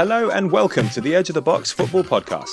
[0.00, 2.48] Hello and welcome to the Edge of the Box Football Podcast.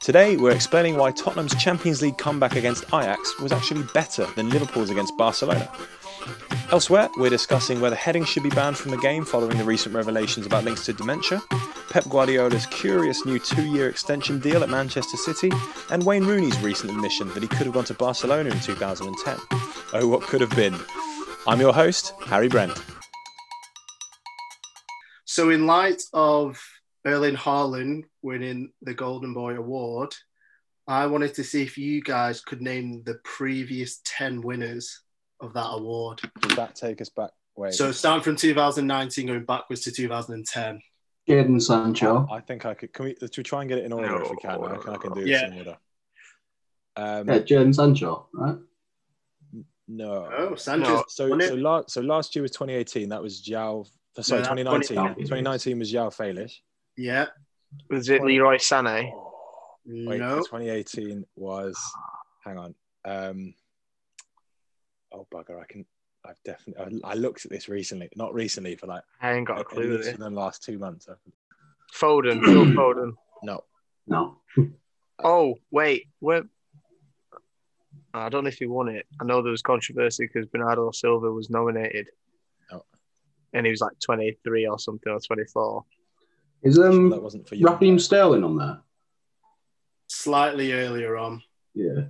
[0.00, 4.88] Today we're explaining why Tottenham's Champions League comeback against Ajax was actually better than Liverpool's
[4.88, 5.70] against Barcelona.
[6.70, 10.46] Elsewhere, we're discussing whether heading should be banned from the game following the recent revelations
[10.46, 11.42] about links to dementia,
[11.90, 15.52] Pep Guardiola's curious new two year extension deal at Manchester City,
[15.90, 19.36] and Wayne Rooney's recent admission that he could have gone to Barcelona in 2010.
[19.92, 20.74] Oh, what could have been.
[21.46, 22.72] I'm your host, Harry Brent.
[25.32, 26.62] So, in light of
[27.06, 30.14] Erling Haaland winning the Golden Boy Award,
[30.86, 35.00] I wanted to see if you guys could name the previous 10 winners
[35.40, 36.20] of that award.
[36.42, 37.30] Does that take us back?
[37.56, 37.72] Wait.
[37.72, 40.82] So, starting from 2019, going backwards to 2010.
[41.26, 42.28] Jadon Sancho.
[42.30, 42.92] I think I could.
[42.92, 44.50] Can we, let's try and get it in order if we can.
[44.50, 45.46] I reckon I can do this Yeah.
[45.46, 45.78] in order.
[46.96, 48.58] Um, Yeah, Jadon Sancho, right?
[49.88, 50.28] no.
[50.30, 50.88] Oh, Sanchez.
[50.90, 53.08] No, so so, la- so last year was 2018.
[53.08, 53.88] That was João.
[54.20, 54.96] Sorry, that's 2019.
[54.96, 55.24] 2019.
[55.24, 56.60] 2019 was João Felix.
[56.96, 57.26] yeah.
[57.88, 59.10] Was it Leroy Sané?
[59.86, 60.36] Wait, no.
[60.40, 61.78] 2018 was.
[62.44, 62.74] Hang on.
[63.06, 63.54] Um,
[65.12, 65.58] oh bugger!
[65.60, 65.86] I can.
[66.24, 67.00] I've definitely.
[67.02, 68.10] I, I looked at this recently.
[68.14, 69.82] Not recently, for like I ain't got a clue.
[69.84, 70.12] least Really.
[70.12, 71.08] within the last two months.
[71.08, 71.14] I-
[71.98, 73.12] Foden, Phil Foden.
[73.42, 73.64] No.
[74.06, 74.36] No.
[75.24, 76.42] Oh wait, where?
[78.12, 79.06] I don't know if he won it.
[79.20, 82.08] I know there was controversy because Bernardo Silva was nominated.
[83.52, 85.84] And he was like 23 or something or 24.
[86.62, 87.66] Is that um wasn't for you.
[87.66, 88.78] Raheem Sterling on there?
[90.06, 91.42] Slightly earlier on.
[91.74, 92.04] Yeah.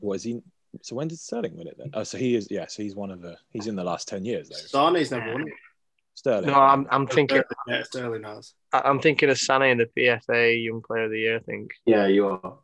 [0.00, 0.40] Was he?
[0.82, 1.90] So when did Sterling win it then?
[1.94, 2.48] Oh, so he is.
[2.50, 3.36] Yeah, so he's one of the.
[3.50, 4.56] He's in the last ten years though.
[4.56, 5.54] Sane's never won it.
[6.14, 6.46] Sterling.
[6.46, 8.52] No, I'm I'm thinking Yeah, Sterling has.
[8.72, 11.36] I'm thinking of Sané in the PFA Young Player of the Year.
[11.36, 11.70] I think.
[11.86, 12.58] Yeah, you are.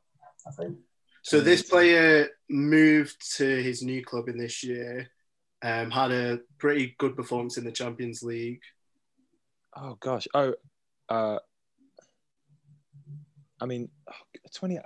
[0.47, 0.77] I think.
[1.23, 5.09] So this player moved to his new club in this year.
[5.63, 8.61] Um, had a pretty good performance in the Champions League.
[9.77, 10.27] Oh gosh.
[10.35, 10.55] Oh,
[11.09, 11.39] uh,
[13.61, 13.89] I mean,
[14.55, 14.79] twenty.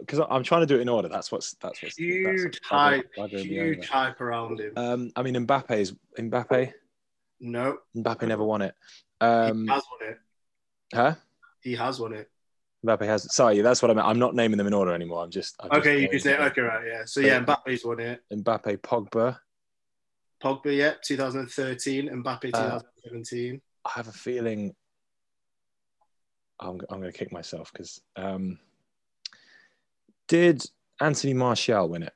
[0.00, 1.08] Because I'm trying to do it in order.
[1.08, 1.54] That's what's.
[1.62, 1.96] That's what's.
[1.96, 4.72] Huge that's hype, buggering- buggering me huge hype around him.
[4.76, 6.72] Um, I mean, Mbappe's Mbappe.
[7.40, 8.74] no, Mbappe never won it.
[9.20, 10.18] he Um, has won it.
[10.92, 11.14] huh?
[11.60, 12.28] He has won it.
[12.84, 13.32] Mbappe has.
[13.32, 14.08] Sorry, that's what I meant.
[14.08, 15.22] I'm not naming them in order anymore.
[15.22, 15.54] I'm just.
[15.60, 16.86] I'm just Okay, you can say okay, right?
[16.86, 17.04] Yeah.
[17.04, 18.20] So yeah, Mbappe's won it.
[18.32, 19.38] Mbappe, Pogba.
[20.44, 22.08] Pogba, yeah, 2013.
[22.10, 23.60] Mbappe, Uh, 2017.
[23.84, 24.74] I have a feeling.
[26.60, 26.80] I'm.
[26.90, 28.00] I'm going to kick myself because.
[28.16, 28.58] Um,
[30.28, 30.64] did
[31.00, 32.12] Anthony Martial win it?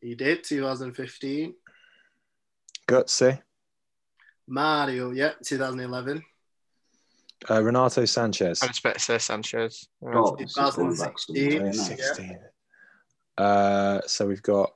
[0.00, 1.54] he did 2015.
[2.88, 3.40] Gutsy.
[4.48, 6.22] Mario, yeah, 2011.
[7.48, 8.62] Uh, Renato Sanches.
[8.62, 9.88] I expect to say Sanchez.
[10.04, 11.26] Oh, this is going back 2016.
[11.26, 11.98] some way, isn't it?
[11.98, 12.38] 2016.
[13.38, 14.74] Uh, so we've got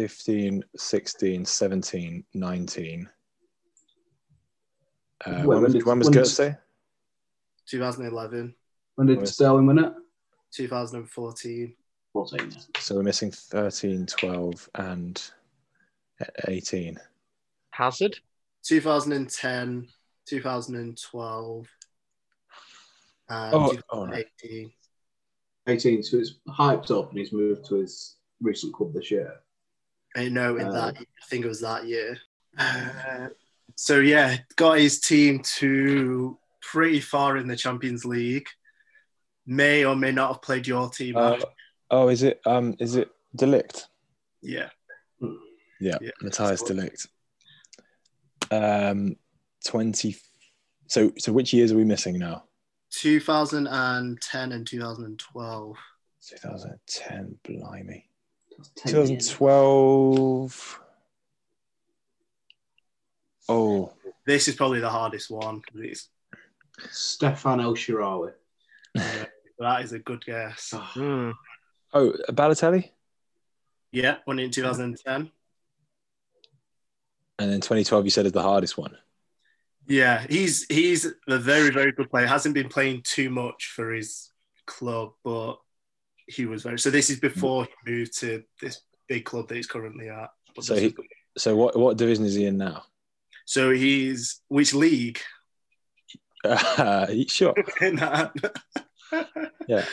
[0.00, 3.08] 15, 16, 17, 19.
[5.24, 6.56] Uh, Wait, when, when was, did- when was when did-
[7.66, 8.54] 2011.
[8.96, 9.32] When did Yes.
[9.32, 9.94] Sterling win it?
[10.52, 11.74] 2014.
[12.12, 12.50] 14.
[12.78, 15.30] So we're missing 13, 12, and
[16.46, 17.00] 18.
[17.70, 18.18] Hazard.
[18.64, 19.88] 2010,
[20.26, 21.68] 2012,
[23.30, 24.10] and Oh, oh, no.
[24.12, 24.72] 2018.
[25.68, 26.02] 18.
[26.02, 29.40] So it's hyped up and he's moved to his recent club this year.
[30.16, 32.18] I know in Uh, that I think it was that year.
[32.58, 33.28] Uh,
[33.74, 38.48] so yeah, got his team to pretty far in the Champions League.
[39.46, 41.16] May or may not have played your team.
[41.16, 41.38] Uh,
[41.90, 43.86] oh, is it um is it de Ligt?
[44.42, 44.70] yeah,
[45.78, 47.06] Yeah, Yeah, Matthijs Delict.
[48.50, 49.16] Um
[49.66, 50.16] 20
[50.86, 52.44] so so which years are we missing now?
[52.90, 55.76] 2010 and 2012.
[56.28, 58.08] 2010, blimey.
[58.56, 59.08] That's 10 years.
[59.28, 60.80] 2012.
[63.48, 63.92] Oh,
[64.26, 65.60] This is probably the hardest one.
[65.62, 66.08] 'cause It's,
[66.90, 68.32] Stephan El Shaarawy.
[68.94, 70.72] that is a good guess.
[70.74, 71.30] Hmm.
[71.92, 72.90] oh, Balotelli,
[73.92, 75.30] Yeah, won in 2010.
[77.38, 78.04] and then 2012.
[78.04, 78.96] You said is the hardest one.
[79.86, 82.26] Yeah, he's he's a very very good player.
[82.26, 84.32] Hasn't been playing too much for his
[84.66, 85.60] club, but
[86.26, 86.78] he was very.
[86.78, 90.30] So this is before he moved to this big club that he's currently at.
[90.54, 90.94] But So he-
[91.38, 92.84] So what what division is he in now?
[93.44, 95.20] so he's which league?
[97.28, 97.54] sure.
[97.80, 97.98] In?
[99.68, 99.84] Yeah.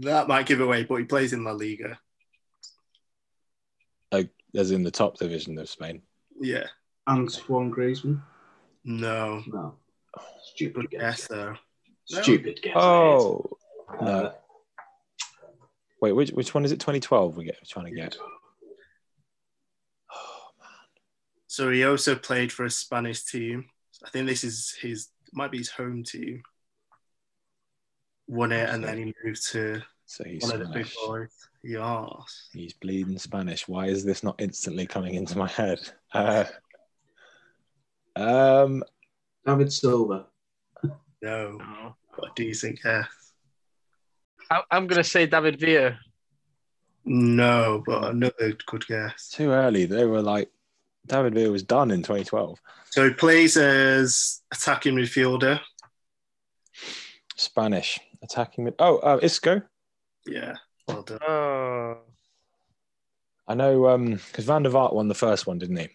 [0.00, 1.98] that might give away, but he plays in La Liga.
[4.12, 6.02] Like as in the top division of Spain.
[6.40, 6.64] Yeah,
[7.06, 8.22] And Antoine Griezmann.
[8.84, 9.74] no, No.
[10.54, 11.28] Stupid guess guess.
[11.28, 11.54] though.
[12.06, 12.72] Stupid guess.
[12.76, 13.44] Oh
[14.00, 14.34] Uh, no.
[16.00, 16.80] Wait, which which one is it?
[16.80, 17.36] 2012.
[17.36, 18.16] We get we're trying to get.
[20.10, 20.68] Oh man.
[21.46, 23.66] So he also played for a Spanish team.
[24.04, 26.42] I think this is his might be his home team.
[28.26, 31.34] Won it and then he moved to So he's one of the big boys.
[31.62, 32.48] Yes.
[32.52, 33.66] He's bleeding Spanish.
[33.66, 35.80] Why is this not instantly coming into my head?
[36.12, 36.44] Uh,
[38.16, 38.82] um,
[39.46, 40.26] David Silva.
[41.22, 41.58] No,
[42.14, 43.08] got a decent guess.
[44.50, 45.98] I, I'm going to say David Villa.
[47.04, 49.30] No, but another good guess.
[49.30, 49.86] too early.
[49.86, 50.50] They were like,
[51.06, 52.60] David Villa was done in 2012.
[52.90, 55.60] So he plays as attacking midfielder.
[57.36, 58.74] Spanish attacking mid.
[58.78, 59.62] Oh, uh, Isco.
[60.26, 60.54] Yeah,
[60.86, 61.18] well done.
[61.26, 61.98] Oh,
[63.46, 65.88] I know um because Van der Vaart won the first one, didn't he?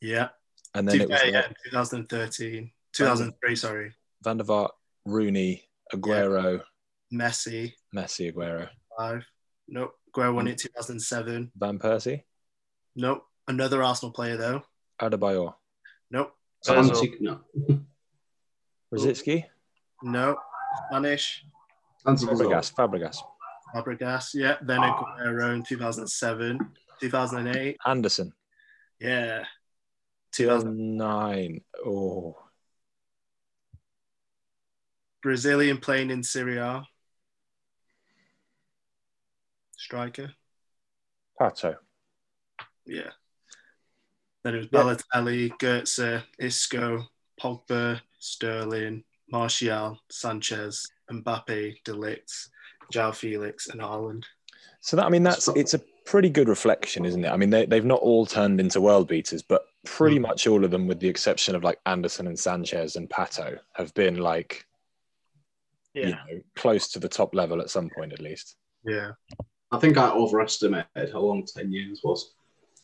[0.00, 0.28] Yeah,
[0.74, 3.56] And then it was yeah, yeah, 2013, 2003.
[3.56, 3.92] Sorry,
[4.22, 4.70] Van der Vaart,
[5.04, 6.62] Rooney, Aguero,
[7.12, 9.24] Messi Messi, Aguero, five.
[9.68, 11.52] Nope, Aguero won it 2007.
[11.56, 12.22] Van Persie,
[12.96, 14.62] Nope, another Arsenal player though.
[15.00, 15.54] Adebayor,
[16.10, 16.32] Nope,
[16.66, 17.20] Ozil.
[17.20, 17.40] No.
[18.94, 19.44] Rosicky,
[20.02, 20.38] nope.
[20.88, 21.44] Spanish.
[22.06, 23.16] Fabregas, Fabregas,
[23.74, 24.30] Fabregas.
[24.34, 26.58] Yeah, then Aguero in 2007,
[27.00, 27.76] 2008.
[27.86, 28.32] Anderson,
[29.00, 29.44] Yeah,
[30.32, 31.60] 2009.
[31.86, 32.36] Oh,
[35.22, 36.82] Brazilian playing in Serie A.
[39.80, 40.30] Striker.
[41.40, 41.76] Pato,
[42.86, 43.10] Yeah.
[44.44, 44.68] Then it was.
[44.68, 47.06] Balotelli, Goetze, Isco,
[47.40, 52.32] Pogba, Sterling, Martial, Sanches, Mbappe, Delict,
[52.92, 54.24] João Felix, and Haaland.
[54.82, 57.28] So that I mean that's it's a pretty good reflection, isn't it?
[57.28, 60.22] I mean they they've not all turned into world beaters, but pretty Mm.
[60.22, 63.92] much all of them, with the exception of like Anderson and Sanches and Pato, have
[63.94, 64.66] been like
[65.94, 66.06] yeah.
[66.06, 68.56] you know close to the top level at some point at least.
[68.84, 69.12] Yeah.
[69.72, 72.34] I think I overestimated how long 10 years was.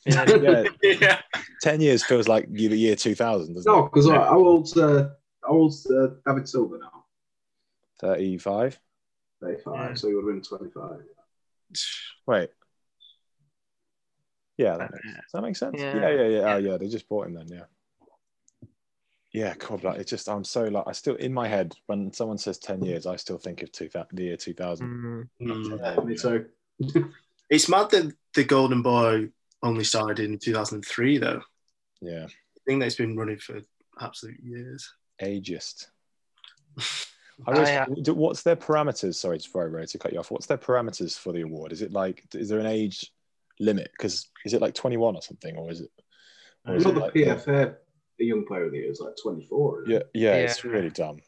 [0.05, 0.25] Yeah.
[0.37, 0.65] Yeah,
[1.01, 1.21] yeah.
[1.63, 3.93] ten years feels like the year two thousand, doesn't No, it?
[3.93, 5.11] because how old's, uh,
[5.43, 7.05] how old's uh, David Silva now?
[8.01, 8.79] Thirty-five.
[9.43, 9.95] 35, Yeah.
[9.95, 11.01] so he would have been 25.
[12.27, 12.51] Wait.
[14.57, 15.75] Yeah, that makes, does that make sense?
[15.77, 15.97] Yeah.
[15.97, 16.55] Yeah, yeah, yeah.
[16.55, 17.49] Oh, yeah, they just bought him then.
[17.49, 17.65] Yeah.
[19.33, 22.39] Yeah, God, like it's just I'm so like I still in my head when someone
[22.39, 25.29] says ten years, I still think of two thousand the year two thousand.
[25.43, 25.47] Mm.
[25.47, 25.79] Mm.
[25.97, 26.47] Yeah, me too.
[27.49, 29.29] It's mad that the Golden Boy
[29.63, 31.41] only started in 2003, though.
[32.01, 33.61] Yeah, I think that's been running for
[34.01, 34.93] absolute years.
[35.23, 35.87] ageist.
[37.47, 39.15] I always, I, uh, do- what's their parameters?
[39.15, 40.31] Sorry, sorry, Ray, to cut you off.
[40.33, 41.71] What's their parameters for the award?
[41.71, 43.13] Is it like is there an age
[43.61, 43.91] limit?
[43.97, 45.91] Because is it like twenty one or something, or is it?
[46.67, 47.77] Or is know it the like- PFA,
[48.19, 49.83] the young player of the year, is like 24.
[49.83, 51.21] isn't Yeah, yeah, it's really dumb.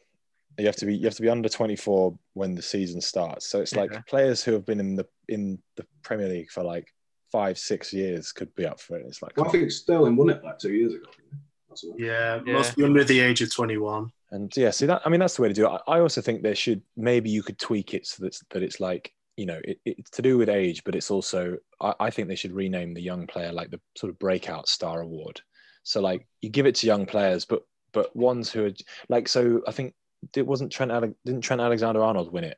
[0.57, 3.47] You have to be you have to be under 24 when the season starts.
[3.47, 4.01] So it's like Yeah.
[4.07, 6.87] players who have been in the in the Premier League for like
[7.31, 9.05] five, six years could be up for it.
[9.07, 11.05] It's like Well, I think Sterling won it like two years ago.
[11.15, 11.37] didn't he?
[11.69, 12.53] That's what- Yeah, Yeah.
[12.53, 14.11] must be under the age of 21.
[14.31, 15.69] and yeah, see that I mean that's the way to do it.
[15.87, 18.79] I, I also think there should maybe you could tweak it so that that it's
[18.79, 22.27] like you know it, it's to do with age, but it's also I, I think
[22.27, 25.41] they should rename the young player like the sort of breakout star award.
[25.83, 27.61] So like you give it to young players, but
[27.91, 28.71] but ones who are
[29.07, 29.93] like so I think
[30.35, 32.57] it wasn't Trent Ale- didn't Trent Alexander Arnold win it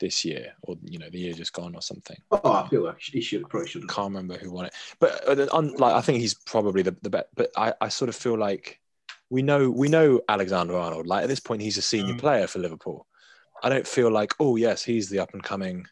[0.00, 2.16] this year or you know the year just gone or something.
[2.30, 3.88] Oh, I feel like he should probably should.
[3.88, 7.10] Can't remember who won it, but uh, un, like I think he's probably the the
[7.10, 7.26] best.
[7.36, 8.80] But I, I sort of feel like
[9.28, 11.06] we know we know Alexander Arnold.
[11.06, 12.18] Like at this point, he's a senior Mm.
[12.18, 13.06] player for Liverpool.
[13.62, 15.86] I don't feel like oh yes, he's the up and coming.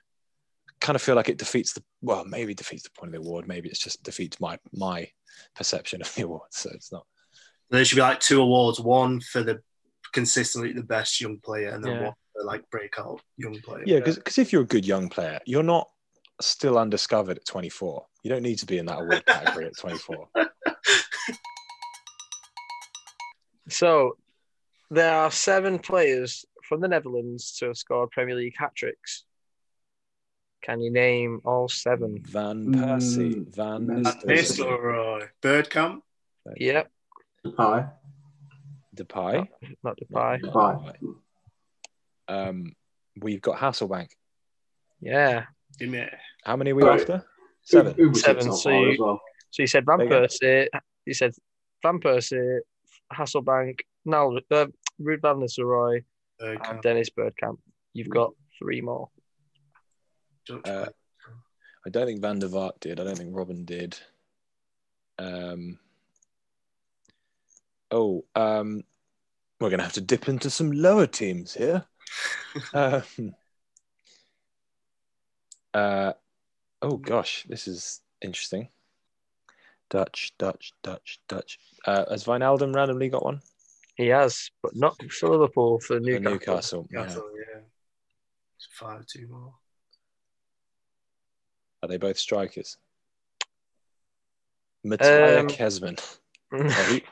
[0.81, 3.47] Kind of feel like it defeats the well, maybe defeats the point of the award.
[3.49, 5.09] Maybe it's just defeats my my
[5.55, 6.49] perception of the award.
[6.51, 7.05] So it's not.
[7.71, 9.61] There should be like two awards one for the
[10.13, 12.03] consistently the best young player, and then Yeah.
[12.05, 13.83] one for like breakout young player.
[13.87, 15.89] Yeah, because if you're a good young player, you're not
[16.41, 18.07] still undiscovered at 24.
[18.23, 20.29] You don't need to be in that award category at 24.
[23.71, 24.17] So
[24.91, 29.25] there are seven players from the Netherlands to have scored Premier League hat tricks.
[30.63, 32.23] Can you name all seven?
[32.25, 36.01] Van Persie, Mm, Van Van This Nistelrooy, or Bergkamp.
[36.57, 36.91] Yep,
[37.47, 37.93] Depay.
[38.97, 39.49] Depay.
[39.85, 40.41] not Depay.
[40.41, 40.97] Depay.
[42.29, 42.75] Um,
[43.21, 44.11] we've got Hasselbaink.
[45.01, 45.45] Yeah.
[45.79, 46.07] Give me
[46.45, 47.01] How many are we Right.
[47.01, 47.25] after?
[47.63, 47.95] Seven.
[47.95, 49.21] Who, who Seven, so so you- well?
[49.51, 50.07] So you said Van you.
[50.07, 50.69] Persie.
[51.07, 51.33] You said
[51.83, 52.61] Van Persie,
[53.13, 54.67] Hasselbaink, Nal, uh,
[55.01, 56.05] Ruud van Nistelrooy,
[56.41, 57.59] and Dennis Bergkamp.
[57.95, 59.09] You've got three more.
[60.65, 60.87] Uh.
[61.87, 63.01] I don't think Van der Vaart did.
[63.01, 63.99] I don't think Robin did.
[65.19, 65.79] Um,
[67.91, 68.83] oh, um,
[69.61, 71.85] we're going to have to dip into some lower teams here.
[72.75, 73.03] Um,
[75.75, 76.13] uh,
[76.83, 78.69] oh, gosh, this is interesting.
[79.91, 81.59] Dutch, Dutch, Dutch, Dutch.
[81.87, 83.41] Uh, has Wijnaldum randomly got one?
[83.97, 86.31] He has, but not for Liverpool, for for Newcastle.
[86.33, 86.87] Newcastle.
[86.91, 86.99] yeah.
[87.01, 87.61] Newcastle, yeah.
[88.71, 89.55] Five two more.
[91.83, 92.77] Are they both strikers?
[94.85, 95.97] Mateja Um, Kezman.
[96.51, 97.05] Oh, he-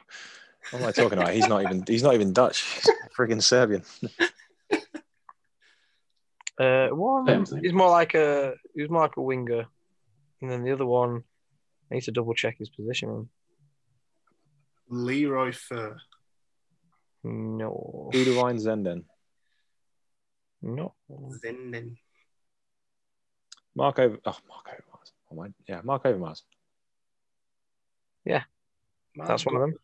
[0.70, 1.32] what am I talking about?
[1.34, 1.84] He's not even.
[1.86, 2.62] He's not even Dutch.
[2.62, 3.84] He's friggin' Serbian.
[6.58, 7.62] Uh, one Same thing.
[7.64, 9.66] he's more like a he's more like a winger,
[10.40, 11.22] and then the other one,
[11.90, 13.28] I need to double check his position.
[14.88, 15.96] Leroy Fer.
[17.24, 19.04] No, Boudewijn Zenden.
[20.62, 20.94] no.
[21.44, 21.96] Zenden.
[23.74, 24.16] Mark over.
[24.24, 25.12] Oh, Mark Overmars.
[25.30, 25.48] Oh my.
[25.68, 26.42] Yeah, Mark Overmars.
[29.16, 29.74] That's one of them.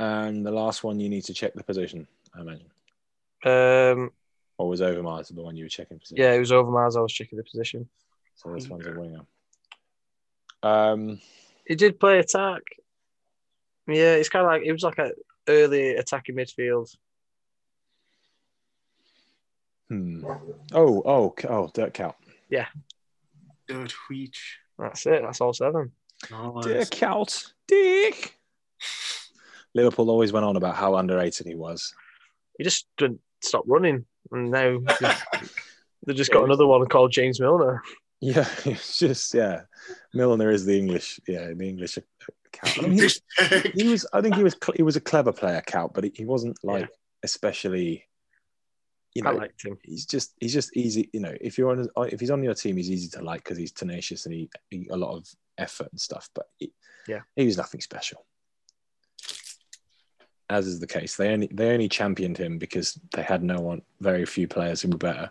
[0.00, 2.06] And the last one, you need to check the position.
[2.34, 2.70] I imagine.
[3.44, 4.10] Um,
[4.58, 6.22] Or was Overmars the one you were checking position?
[6.22, 6.96] yeah, it was Overmars.
[6.96, 7.88] I was checking the position.
[8.34, 9.20] So this one's a winger.
[10.62, 11.20] Um.
[11.64, 12.62] He did play attack.
[13.86, 15.12] Yeah, it's kind of like it was like a
[15.48, 16.94] early attacking midfield.
[19.88, 20.24] Hmm.
[20.72, 21.02] Oh.
[21.04, 21.34] Oh.
[21.48, 21.70] Oh.
[21.72, 22.14] Dirk Kuyt.
[23.68, 24.58] Dirt Wheech.
[24.78, 25.22] That's it.
[25.22, 25.92] That's all seven.
[26.30, 26.64] Nice.
[26.64, 27.52] Dirk Kuyt.
[27.66, 28.34] Dick.
[29.74, 31.94] Liverpool always went on about how underrated he was.
[32.56, 34.78] He just didn't stop running, and now
[36.06, 37.82] they've just got another one called James Milner.
[38.20, 39.62] Yeah, it's just yeah.
[40.14, 41.98] Milner is the English, yeah, the English
[42.52, 42.78] Kuyt.
[42.78, 43.22] I mean, he, was-
[43.74, 46.24] he was, I think he was, he was a clever player, Kuyt, but he, he
[46.24, 46.88] wasn't like
[47.22, 48.04] especially.
[49.14, 49.78] You know, I liked him.
[49.82, 51.08] he's just he's just easy.
[51.12, 53.58] You know, if you're on if he's on your team, he's easy to like because
[53.58, 56.28] he's tenacious and he, he a lot of effort and stuff.
[56.34, 56.72] But he,
[57.08, 57.20] Yeah.
[57.34, 58.24] he was nothing special.
[60.50, 63.82] As is the case, they only they only championed him because they had no one,
[64.00, 65.30] very few players who were better.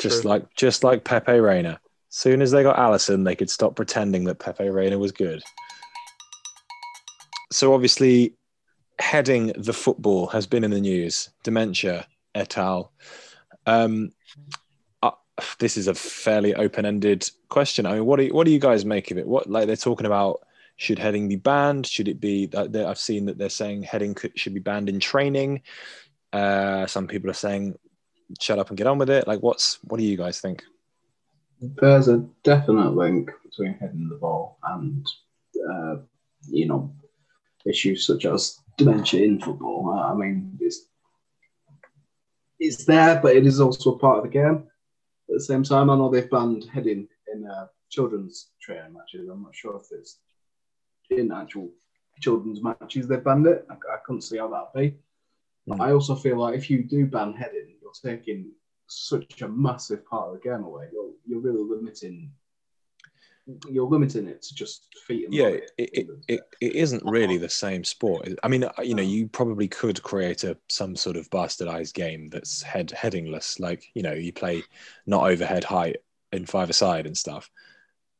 [0.00, 0.30] Just True.
[0.30, 1.80] like just like Pepe Reina.
[2.08, 5.42] Soon as they got Alisson, they could stop pretending that Pepe Reina was good.
[7.50, 8.34] So obviously,
[9.00, 11.30] heading the football has been in the news.
[11.42, 12.92] Dementia et al.
[13.66, 14.12] Um,
[15.02, 15.10] uh,
[15.58, 17.86] this is a fairly open-ended question.
[17.86, 19.26] I mean, what do you, what do you guys make of it?
[19.26, 20.45] What like they're talking about?
[20.76, 21.86] Should heading be banned?
[21.86, 22.46] Should it be?
[22.46, 25.62] that I've seen that they're saying heading could, should be banned in training.
[26.32, 27.78] Uh, some people are saying,
[28.40, 30.64] "Shut up and get on with it." Like, what's what do you guys think?
[31.60, 35.06] There's a definite link between heading the ball and,
[35.70, 35.96] uh,
[36.48, 36.94] you know,
[37.64, 39.94] issues such as dementia in football.
[39.98, 40.88] I I mean, it's
[42.58, 44.68] it's there, but it is also a part of the game.
[45.28, 49.28] At the same time, I know they've banned heading in uh, children's training matches.
[49.28, 50.18] I'm not sure if it's
[51.10, 51.70] in actual
[52.20, 53.66] children's matches they've banned it.
[53.70, 54.96] I, I couldn't see how that'd be.
[55.72, 55.80] Hmm.
[55.80, 58.52] I also feel like if you do ban heading, you're taking
[58.88, 60.88] such a massive part of the game away.
[60.92, 62.30] You're you're really limiting.
[63.68, 67.48] You're limiting it to just feet and yeah it, it, it, it isn't really the
[67.48, 71.30] same sport i mean uh, you know you probably could create a some sort of
[71.30, 74.64] bastardized game that's head headingless like you know you play
[75.06, 75.98] not overhead height
[76.32, 77.48] in five aside and stuff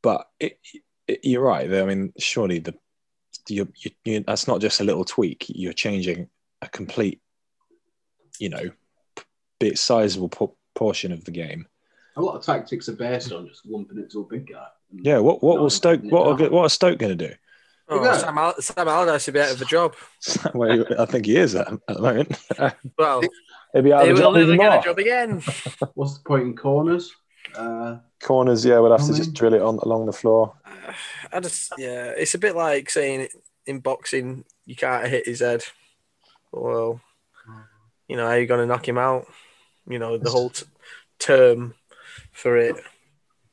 [0.00, 0.60] but it,
[1.22, 2.74] you're right i mean surely the
[3.48, 6.28] you, you, you that's not just a little tweak you're changing
[6.62, 7.20] a complete
[8.38, 8.70] you know
[9.60, 11.66] bit sizable po- portion of the game
[12.16, 14.66] a lot of tactics are based on just lumping it to a big guy.
[14.90, 16.48] Yeah what what will stoke what down.
[16.48, 17.34] are, what are stoke going to do
[17.88, 18.16] Oh, Yeah.
[18.16, 19.94] Sam, Al- Sam Allardyce would be out of a job.
[20.54, 22.36] well, I think he is at, at the moment.
[22.98, 23.22] Well,
[23.72, 25.42] He'll be out of a will job get a job again.
[25.94, 27.12] What's the point in corners?
[27.54, 30.54] Uh, Corners, yeah, we'll have to just drill it on along the floor.
[31.32, 33.28] I just, yeah, it's a bit like saying
[33.66, 35.64] in boxing you can't hit his head.
[36.52, 37.00] Well,
[38.08, 39.26] you know, how you going to knock him out?
[39.88, 40.66] You know, the whole t-
[41.18, 41.74] term
[42.32, 42.76] for it.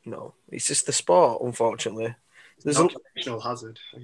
[0.06, 2.16] No, it's just the sport, unfortunately.
[2.64, 3.80] There's a, occupational hazard.
[3.96, 4.00] I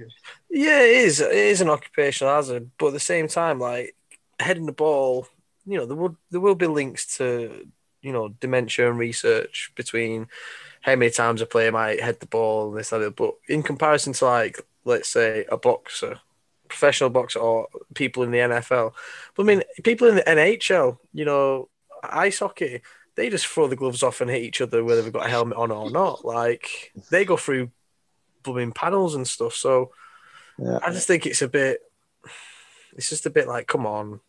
[0.49, 1.21] yeah, it is.
[1.21, 3.95] It is an occupational hazard, but at the same time, like
[4.39, 5.27] heading the ball,
[5.65, 7.67] you know, there would there will be links to
[8.01, 10.27] you know dementia and research between
[10.81, 13.15] how many times a player might head the ball and this and that.
[13.15, 16.19] But in comparison to like let's say a boxer,
[16.67, 18.93] professional boxer, or people in the NFL,
[19.35, 21.69] but I mean people in the NHL, you know,
[22.03, 22.81] ice hockey.
[23.15, 25.57] They just throw the gloves off and hit each other whether they've got a helmet
[25.57, 26.23] on or not.
[26.23, 27.69] Like they go through
[28.43, 29.53] blooming panels and stuff.
[29.53, 29.91] So
[30.57, 30.79] Yeah.
[30.81, 31.81] I just think it's a bit.
[32.95, 34.19] It's just a bit like, come on,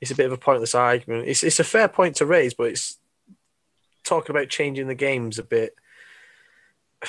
[0.00, 1.28] it's a bit of a pointless argument.
[1.28, 2.98] It's it's a fair point to raise, but it's
[4.04, 5.74] talking about changing the games a bit.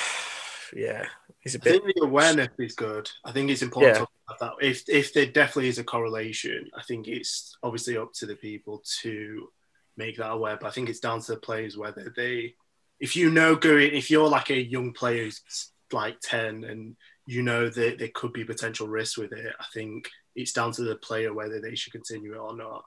[0.75, 1.06] yeah,
[1.44, 1.84] it's a I bit.
[1.84, 3.10] think the awareness is good.
[3.24, 4.36] I think it's important Yeah.
[4.40, 4.54] that.
[4.62, 8.84] If if there definitely is a correlation, I think it's obviously up to the people
[9.02, 9.50] to
[9.98, 10.58] make that aware.
[10.60, 12.56] But I think it's down to the players whether they,
[13.00, 16.96] if you know going, if you're like a young player who's like 10 and
[17.28, 20.84] you know that there could be potential risks with it, I think it's down to
[20.84, 22.84] the player whether they should continue it or not.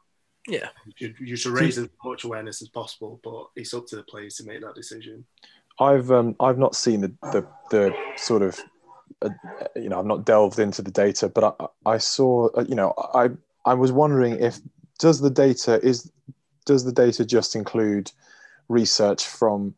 [0.49, 0.69] Yeah.
[0.87, 4.03] You should, you should raise as much awareness as possible, but it's up to the
[4.03, 5.25] players to make that decision.
[5.79, 8.59] I've um, I've not seen the the, the sort of
[9.23, 9.29] uh,
[9.77, 12.95] you know I've not delved into the data, but I, I saw uh, you know
[13.15, 13.29] I
[13.65, 14.59] I was wondering if
[14.99, 16.11] does the data is
[16.65, 18.11] does the data just include
[18.69, 19.75] research from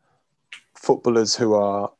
[0.75, 1.91] footballers who are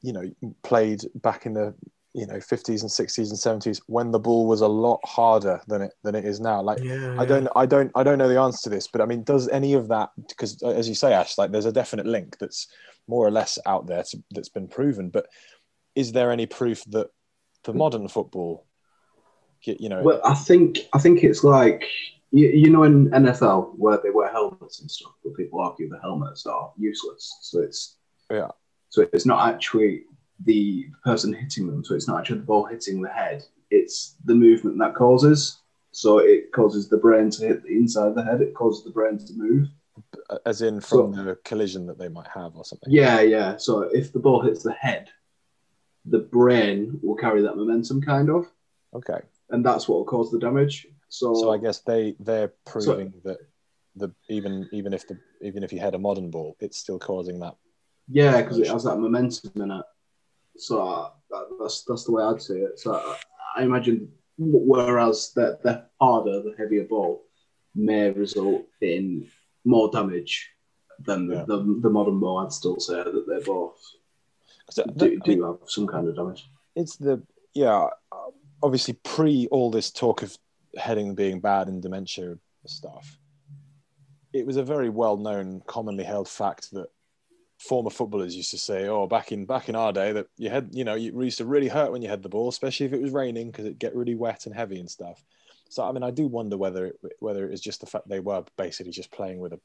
[0.00, 0.30] you know
[0.62, 1.74] played back in the
[2.14, 5.82] you know 50s and 60s and 70s when the ball was a lot harder than
[5.82, 7.16] it than it is now like Yeah.
[7.18, 9.48] I don't, I don't, I don't know the answer to this, but I mean, does
[9.48, 10.10] any of that?
[10.28, 12.68] Because uh, as you say, Ash, like there's a definite link that's
[13.08, 15.08] more or less out there to, that's been proven.
[15.08, 15.26] But
[15.94, 17.08] is there any proof that
[17.64, 17.76] the mm.
[17.76, 18.66] modern football,
[19.62, 21.84] you, you know, Well, I think I think it's like
[22.30, 26.00] you, you know in NFL where they wear helmets and stuff, but people argue the
[26.00, 27.38] helmets are useless.
[27.40, 27.96] So it's
[28.30, 28.48] Yeah.
[28.90, 30.04] So it's not actually
[30.44, 31.84] the person hitting them.
[31.84, 33.44] So it's not actually the ball hitting the head.
[33.70, 35.58] It's the movement that causes.
[35.92, 38.40] So it causes the brain to hit the inside of the head.
[38.40, 39.68] It causes the brain to move.
[40.46, 42.90] as in from the collision that they might have or something.
[42.90, 43.56] Yeah, yeah.
[43.56, 45.08] So if the ball hits the head,
[46.06, 48.46] the brain will carry that momentum, kind of,
[48.94, 49.20] Okay.
[49.50, 50.86] and that's what will cause the damage.
[51.08, 53.36] So, So I guess they they're proving that
[53.96, 57.38] the even even if the even if you had a modern ball, it's still causing
[57.40, 57.54] that.
[58.08, 59.84] Yeah, because it has that momentum in it.
[60.56, 62.78] So uh, that, that's that's the way I'd say it.
[62.78, 63.16] So I,
[63.56, 67.24] I imagine, whereas the, the harder, the heavier ball
[67.74, 69.26] may result in
[69.64, 70.50] more damage
[71.00, 71.44] than Yeah.
[71.46, 72.38] the, the, the modern ball.
[72.38, 73.80] I'd still say that they both
[74.96, 76.48] do, I mean, do have some kind of damage.
[76.76, 77.22] it's the
[77.54, 78.30] yeah uh,
[78.62, 80.36] obviously pre all this talk of
[80.76, 83.18] heading being bad and dementia stuff
[84.32, 86.86] it was a very well known commonly held fact that
[87.62, 90.68] former footballers used to say oh back in back in our day that you had
[90.72, 93.00] you know you used to really hurt when you had the ball especially if it
[93.00, 95.24] was raining because it'd get really wet and heavy and stuff
[95.68, 98.18] so i mean i do wonder whether it, whether it was just the fact they
[98.20, 99.60] were basically just playing with a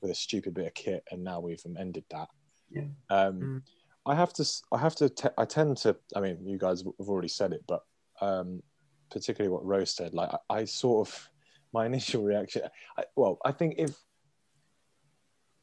[0.00, 2.28] with a stupid bit of kit and now we've ended that
[2.70, 2.82] Yeah.
[3.10, 3.62] um Mm.
[4.06, 4.44] I have to.
[4.70, 5.08] I have to.
[5.08, 5.96] Te- I tend to.
[6.14, 7.82] I mean, you guys have already said it, but
[8.20, 8.62] um,
[9.10, 10.12] particularly what Rose said.
[10.12, 11.30] Like, I, I sort of
[11.72, 12.62] my initial reaction.
[12.98, 13.96] I, well, I think if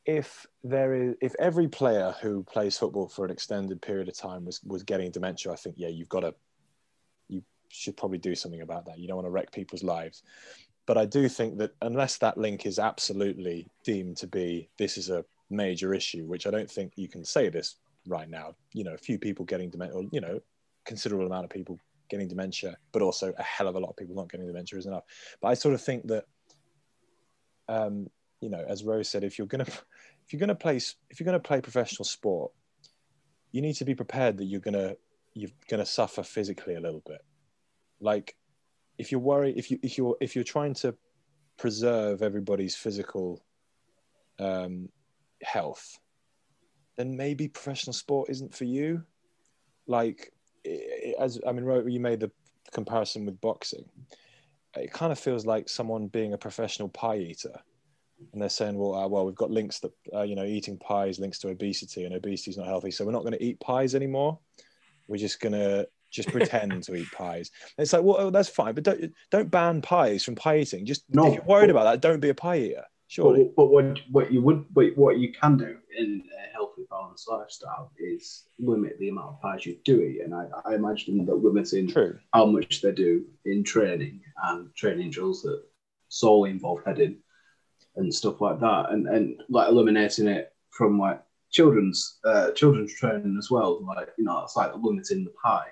[0.06, 4.46] if there is if every player who plays football for an extended period of time
[4.46, 6.34] was was getting dementia, I think yeah, you've got to.
[7.28, 9.00] You should probably do something about that.
[9.00, 10.24] You don't want to wreck people's lives.
[10.88, 15.10] But I do think that unless that link is absolutely deemed to be this is
[15.10, 17.76] a major issue, which I don't think you can say this
[18.08, 18.56] right now.
[18.74, 20.40] You know, a few people getting dementia, or, you know,
[20.86, 24.16] considerable amount of people getting dementia, but also a hell of a lot of people
[24.16, 25.04] not getting dementia is enough.
[25.42, 26.26] But I sort of think that,
[27.70, 28.10] um,
[28.42, 29.66] you know, as Rose said, if you're gonna
[30.32, 32.54] if you're gonna play if you're gonna play professional sport,
[33.52, 34.96] you need to be prepared that you're gonna
[35.34, 37.20] you're gonna suffer physically a little bit.
[38.00, 38.38] Like,
[38.98, 40.96] if you're worried, if you if you're if you're trying to
[41.58, 43.44] preserve everybody's physical
[44.40, 44.88] um,
[45.44, 46.00] health,
[46.96, 49.04] then maybe professional sport isn't for you.
[49.86, 50.32] Like,
[51.20, 52.32] as I mean, you made the
[52.72, 53.84] comparison with boxing.
[54.78, 57.60] It kind of feels like someone being a professional pie eater,
[58.34, 61.20] and they're saying, "Well, uh, well, we've got links that uh, you know eating pies
[61.20, 63.96] links to obesity, and obesity is not healthy, so we're not going to eat pies
[63.96, 64.40] anymore.
[65.08, 68.50] We're just going to just pretend to eat pies." And it's like, well, oh, that's
[68.50, 70.86] fine, but don't don't ban pies from pie eating.
[70.86, 72.86] Just No, if you're worried but- about that, don't be a pie eater.
[73.08, 73.44] Surely.
[73.44, 77.30] But, but what, what you would, but what you can do in a healthy, balanced
[77.30, 80.22] lifestyle is limit the amount of pies you do eat.
[80.22, 82.18] And I, I imagine that limiting True.
[82.34, 85.62] how much they do in training and training drills that
[86.08, 87.18] solely involve heading
[87.96, 93.36] and stuff like that, and and like eliminating it from like children's uh, children's training
[93.38, 93.84] as well.
[93.84, 95.68] Like you know, it's like limiting the pie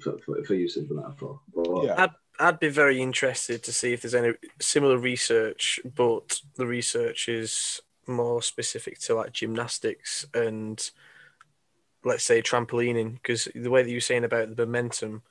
[0.00, 1.40] for, for, for use of the metaphor.
[1.54, 2.06] But, Yeah.
[2.38, 7.80] I'd be very interested to see if there's any similar research, but the research is
[8.06, 10.90] more specific to like gymnastics and
[12.04, 15.22] let's say trampolining, because the way that you're saying about the momentum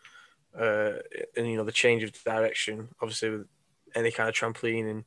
[0.59, 0.93] uh,
[1.37, 3.47] and you know the change of direction, obviously with
[3.93, 5.03] any kind of trampolining, uh,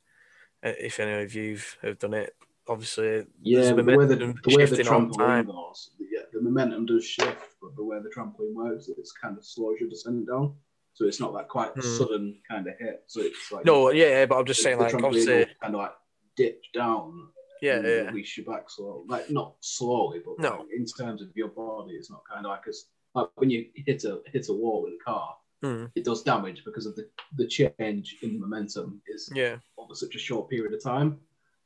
[0.63, 2.35] if any of you have done it,
[2.67, 6.41] obviously Yeah, the way the, the way the shifting all the trampoline goes, yeah, the
[6.41, 10.27] momentum does shift, but the way the trampoline works, it's kind of slows your descent
[10.27, 10.55] down.
[10.95, 11.81] So it's not that quite Hmm.
[11.81, 13.05] sudden kind of hit.
[13.07, 15.93] So it's like No, yeah, but I'm just saying, like obviously, kind of like
[16.37, 17.29] dip down,
[17.63, 20.59] yeah, yeah, release you back slowly, like not slowly, but No.
[20.59, 23.67] like, in terms of your body, it's not kind of like as like when you
[23.75, 27.09] hit a hit a wall with a car, Mm, it does damage because of the
[27.37, 29.57] the change in momentum is yeah,
[29.89, 31.19] over such a short period of time.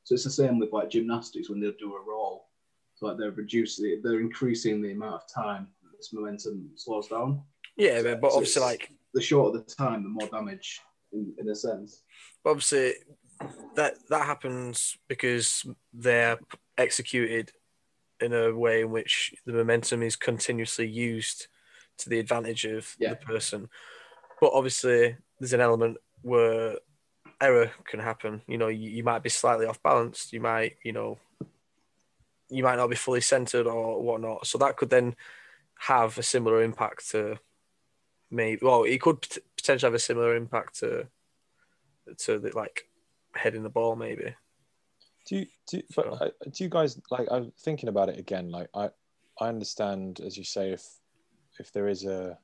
[0.05, 2.47] So it's the same with like gymnastics when they do a roll.
[2.95, 7.43] So like they're reducing, they're increasing the amount of time this momentum slows down.
[7.77, 10.81] Yeah, but, but So obviously, like The shorter the time, the more damage,
[11.13, 12.03] in, in a sense.
[12.43, 12.95] But obviously
[13.75, 16.39] that that happens because they're
[16.79, 17.53] executed
[18.21, 21.49] in a way in which the momentum is continuously used
[21.99, 23.11] to the advantage of Yeah.
[23.11, 23.69] the person.
[24.41, 26.77] But obviously, there's an element where
[27.43, 28.43] error can happen.
[28.47, 30.33] You know, you, you might be slightly off balance.
[30.33, 31.19] You might, you know,
[32.49, 34.47] you might not be fully centered or whatnot.
[34.47, 35.17] So that could then
[35.81, 37.39] have a similar impact to
[38.31, 38.61] maybe.
[38.65, 39.27] Well, it could
[39.57, 41.09] potentially have a similar impact to
[42.19, 42.89] to the like
[43.35, 44.35] heading the ball maybe.
[45.27, 47.29] Do you, do you, So- but uh, do you guys like?
[47.31, 48.51] I'm thinking about it again.
[48.51, 48.91] Like I,
[49.41, 50.85] I understand as you say if
[51.59, 52.39] if there is a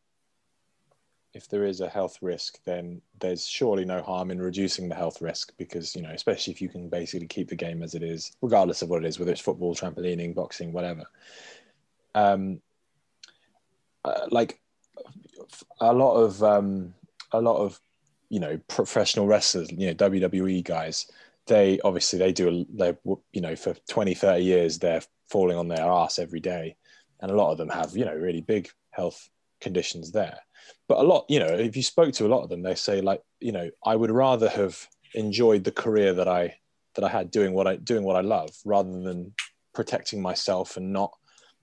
[1.35, 5.21] if there is a health risk, then there's surely no harm in reducing the health
[5.21, 8.33] risk because you know, especially if you can basically keep the game as it is,
[8.41, 11.05] regardless of what it is, whether it's football, trampolining, boxing, whatever.
[12.15, 12.61] Um,
[14.05, 14.61] uh, like
[15.81, 16.95] a lot of um,
[17.33, 17.79] a lot of
[18.31, 21.07] you know professional wrestlers, you know WWE guys
[21.49, 22.97] they obviously they do they
[23.33, 26.77] you know for 20 30 years they're falling on their ass every day
[27.21, 29.29] and a lot of them have you know really big health
[29.61, 30.39] conditions there
[30.89, 33.01] but a lot you know if you spoke to a lot of them they say
[33.01, 36.55] like you know i would rather have enjoyed the career that i
[36.95, 39.33] that i had doing what i doing what i love rather than
[39.75, 41.13] protecting myself and not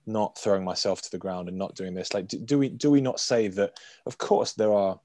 [0.06, 2.14] not throwing myself to the ground and not doing this.
[2.14, 4.98] Like do, do we do we not say that of course there are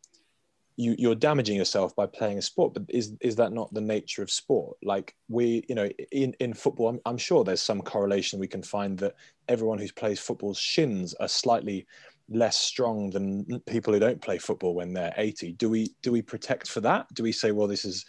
[0.78, 4.22] you you're damaging yourself by playing a sport but is is that not the nature
[4.22, 4.78] of sport?
[4.84, 8.64] Like we you know in in football I'm, I'm sure there's some correlation we can
[8.64, 9.16] find that
[9.48, 11.88] everyone who plays football's shins are slightly
[12.32, 16.22] less strong than people who don't play football when they're 80 do we do we
[16.22, 18.06] protect for that do we say well this is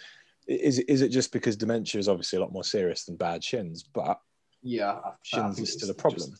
[0.46, 3.82] is is it just because dementia is obviously a lot more serious than bad shins
[3.82, 4.20] but
[4.62, 6.30] Yeah, I, I shins is still a problem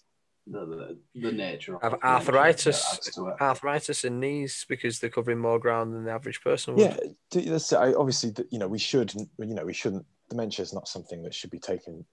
[0.47, 3.41] The, the, the nature of Have nature arthritis, that adds to it.
[3.41, 6.77] arthritis in knees because they're covering more ground than the average person.
[6.77, 7.17] yeah Would.
[7.31, 10.89] d- that's I, obviously you know we should you know we shouldn't dementia is not
[10.89, 12.05] something that should be taken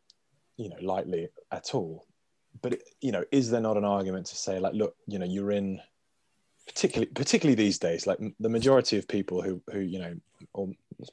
[0.57, 2.05] you know lightly at all
[2.61, 5.51] but you know is there not an argument to say like look you know you're
[5.51, 5.79] in
[6.67, 10.15] particularly particularly these days like the majority of people who who you know
[10.53, 10.69] or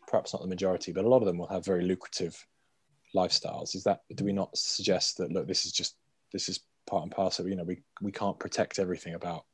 [0.06, 2.46] perhaps not the majority but a lot of them will have very lucrative
[3.16, 3.74] lifestyles.
[3.74, 5.96] Is that do we not suggest that look this is just
[6.32, 9.44] this is part and parcel you know we we can't protect everything about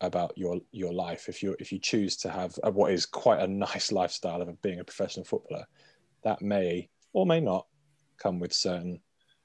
[0.00, 1.28] about your your life.
[1.28, 4.60] If you if you choose to have a, what is quite a nice lifestyle of
[4.60, 5.66] being a professional footballer
[6.24, 7.66] that may or may not
[8.18, 9.00] come with certain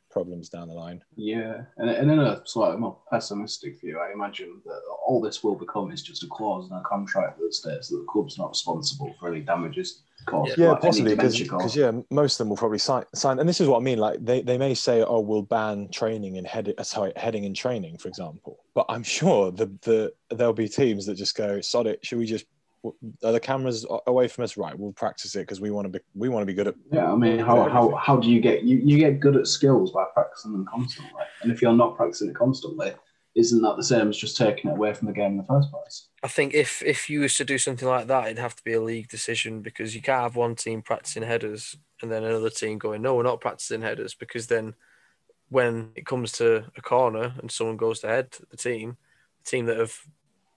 [0.09, 4.61] problems down the line Yeah, and, and in a slightly more pessimistic view, I imagine
[4.65, 7.97] that all this will become is just a clause in a contract that states that
[7.97, 10.57] the club's not responsible for any damages caused.
[10.57, 13.67] yeah by possibly because yeah most of them will probably sign sign and this is
[13.67, 16.83] what i mean like they, they may say oh we'll ban training and head uh,
[16.83, 21.15] sorry heading and training for example but i'm sure the the there'll be teams that
[21.15, 22.45] just go sod it should we just
[23.23, 25.99] are the cameras away from us right we'll practice it because we want to be
[26.15, 28.63] we want to be good at Yeah, I mean, how, how, how do you get
[28.63, 31.21] you, you get good at skills by practicing them constantly?
[31.41, 32.93] And if you're not practicing it constantly,
[33.35, 35.71] isn't that the same as just taking it away from the game in the first
[35.71, 36.07] place?
[36.23, 38.73] I think if if you was to do something like that, it'd have to be
[38.73, 42.77] a league decision because you can't have one team practicing headers and then another team
[42.77, 44.73] going, no, we're not practicing headers because then
[45.49, 48.97] when it comes to a corner and someone goes to head the team,
[49.43, 49.95] the team that have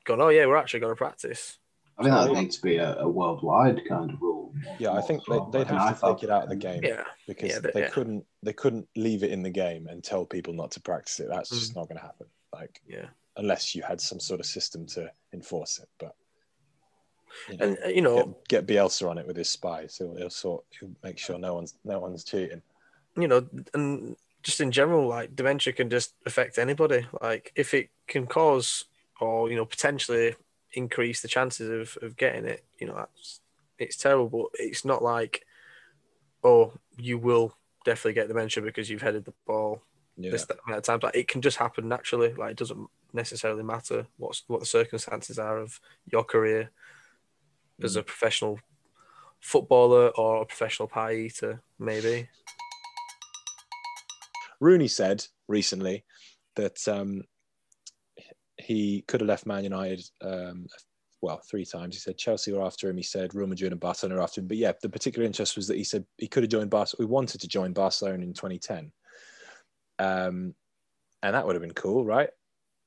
[0.04, 1.58] gone, oh yeah, we're actually going to practice.
[1.98, 4.52] I think that So- needs to be a, a worldwide kind of rule.
[4.78, 6.56] yeah i think they, Well, they'd like an have to take it out of the
[6.56, 7.88] game Yeah, because Yeah, but- they yeah.
[7.90, 11.28] couldn't they couldn't leave it in the game and tell people not to practice it
[11.28, 13.06] that's just not going to happen like yeah.
[13.36, 16.14] unless you had some sort of system to enforce it but
[17.48, 20.14] you know, And uh, you know, get, get Bielsa on it with his spies he'll,
[20.16, 22.62] he'll sort he'll make sure no one's no one's cheating
[23.16, 27.06] you know, and just in general, like dementia can just affect anybody.
[27.20, 28.86] Like if it can cause
[29.20, 30.34] or you know potentially
[30.74, 33.40] increase the chances of, of getting it, you know, that's
[33.78, 34.28] it's terrible.
[34.28, 35.44] But it's not like,
[36.44, 37.54] oh, you will
[37.84, 39.82] definitely get dementia because you've headed the ball
[40.16, 41.02] yeah this amount of times.
[41.02, 42.34] Like it can just happen naturally.
[42.34, 46.70] Like it doesn't necessarily matter what's what the circumstances are of your career
[47.82, 48.60] as a professional
[49.40, 52.28] footballer or a professional pie eater, maybe.
[54.60, 56.04] Rooney said recently
[56.54, 57.24] that um,
[58.62, 60.66] he could have left Man United, um,
[61.20, 61.94] well, three times.
[61.94, 62.96] He said Chelsea were after him.
[62.96, 64.48] He said Real Madrid and Barcelona were after him.
[64.48, 67.06] But yeah, the particular interest was that he said he could have joined Barcelona.
[67.06, 68.92] We wanted to join Barcelona in 2010.
[69.98, 70.54] Um,
[71.22, 72.30] and that would have been cool, right?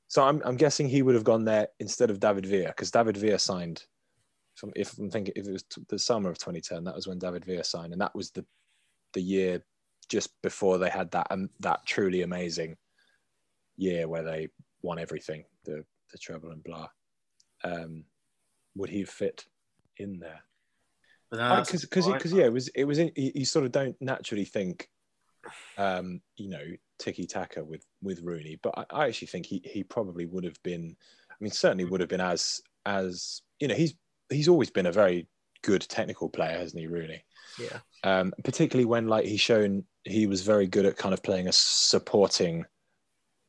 [0.08, 3.18] So I'm, I'm guessing he would have gone there instead of David Villa because David
[3.18, 3.84] Villa signed.
[4.56, 7.08] If I'm, if I'm thinking, if it was t- the summer of 2010, that was
[7.08, 8.46] when David Villa signed, and that was the
[9.14, 9.64] the year
[10.10, 12.78] just before they had that um, that truly amazing
[13.78, 14.48] year where they
[14.86, 16.88] won everything, the the treble and blah.
[17.64, 18.06] Um,
[18.76, 19.46] would he fit
[19.98, 20.42] in there?
[21.32, 24.46] Because because because yeah, it was it was in, you, you sort of don't naturally
[24.46, 24.90] think,
[25.78, 26.64] um, you know,
[27.00, 30.62] tiki taka with with Rooney, but I, I actually think he he probably would have
[30.64, 30.96] been.
[31.30, 33.96] I mean, certainly would have been as as you know he's
[34.30, 35.28] he's always been a very
[35.64, 36.88] good technical player, hasn't he?
[36.88, 37.24] Rooney.
[37.60, 37.80] Yeah.
[38.04, 41.52] Um, particularly when like he's shown he was very good at kind of playing a
[41.52, 42.66] supporting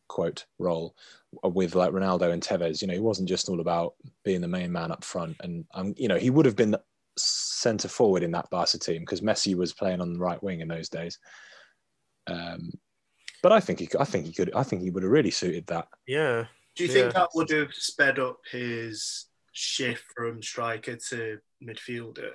[0.09, 0.95] quote role
[1.43, 2.81] with like Ronaldo and Tevez.
[2.81, 3.95] You know, he wasn't just all about
[4.25, 6.77] being the main man up front, and um, you know, he would have been
[7.19, 10.69] centre forward in that Barca team because Messi was playing on the right wing in
[10.69, 11.19] those days.
[12.27, 12.71] Um,
[13.43, 15.67] but I think he, I think he could, I think he would have really suited
[15.69, 15.89] that.
[16.07, 16.47] Yeah.
[16.75, 16.95] Do you Yeah.
[16.95, 22.33] think that would have sped up his shift from striker to midfielder?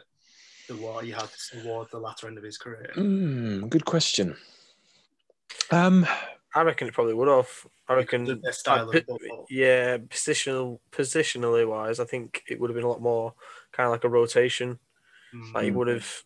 [0.68, 2.92] The what he had toward the latter end of his career.
[2.96, 4.38] Mm, good question.
[5.70, 6.08] Um,
[6.54, 7.50] I reckon it probably would have.
[7.88, 8.26] I reckon.
[8.26, 9.46] The best style of football.
[9.50, 13.34] yeah, positional, positionally wise, I think it would have been a lot more
[13.72, 14.80] kind of like a rotation.
[15.34, 15.54] Mm.
[15.54, 16.24] Like he would have,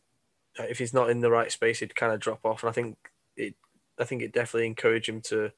[0.60, 2.64] if he's not in the right space, he'd kind of drop off.
[2.64, 2.98] And I think
[3.36, 3.56] it,
[4.00, 5.52] I think it definitely encouraged him to,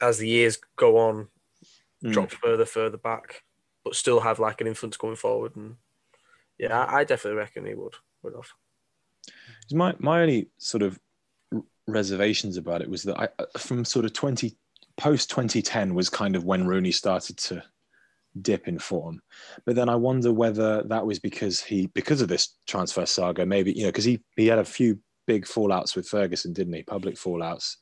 [0.00, 1.28] as the years go on,
[2.04, 2.12] Mm.
[2.12, 3.42] drop further, further back,
[3.82, 5.56] but still have like an influence going forward.
[5.56, 5.76] And
[6.58, 8.50] yeah, I, I definitely reckon he would would have.
[9.72, 10.98] my my only sort of r-
[11.86, 14.56] reservations about it was that I uh, from sort of twenty
[14.96, 17.62] post twenty ten was kind of when Rooney started to
[18.42, 19.22] dip in form,
[19.64, 23.72] but then I wonder whether that was because he because of this transfer saga, maybe
[23.72, 26.82] you know because he he had a few big fallouts with Ferguson, didn't he?
[26.82, 27.76] Public fallouts,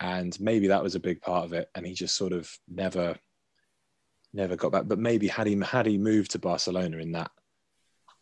[0.00, 3.16] and maybe that was a big part of it, and he just sort of never
[4.32, 4.84] never got back.
[4.86, 7.30] But maybe had he had he moved to Barcelona in that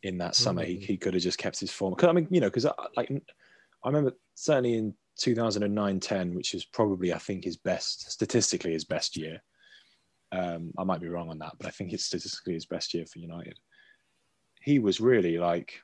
[0.05, 0.83] in that summer, he, Mhm.
[0.85, 1.92] he could have just kept his form.
[1.94, 6.64] Because I mean, you know, because I, like I remember certainly in 2009-10, which is
[6.64, 9.42] probably I think his best statistically his best year.
[10.31, 13.07] Um, I might be wrong on that, but I think it's statistically his best year
[13.07, 13.59] for United.
[14.61, 15.81] He was really like,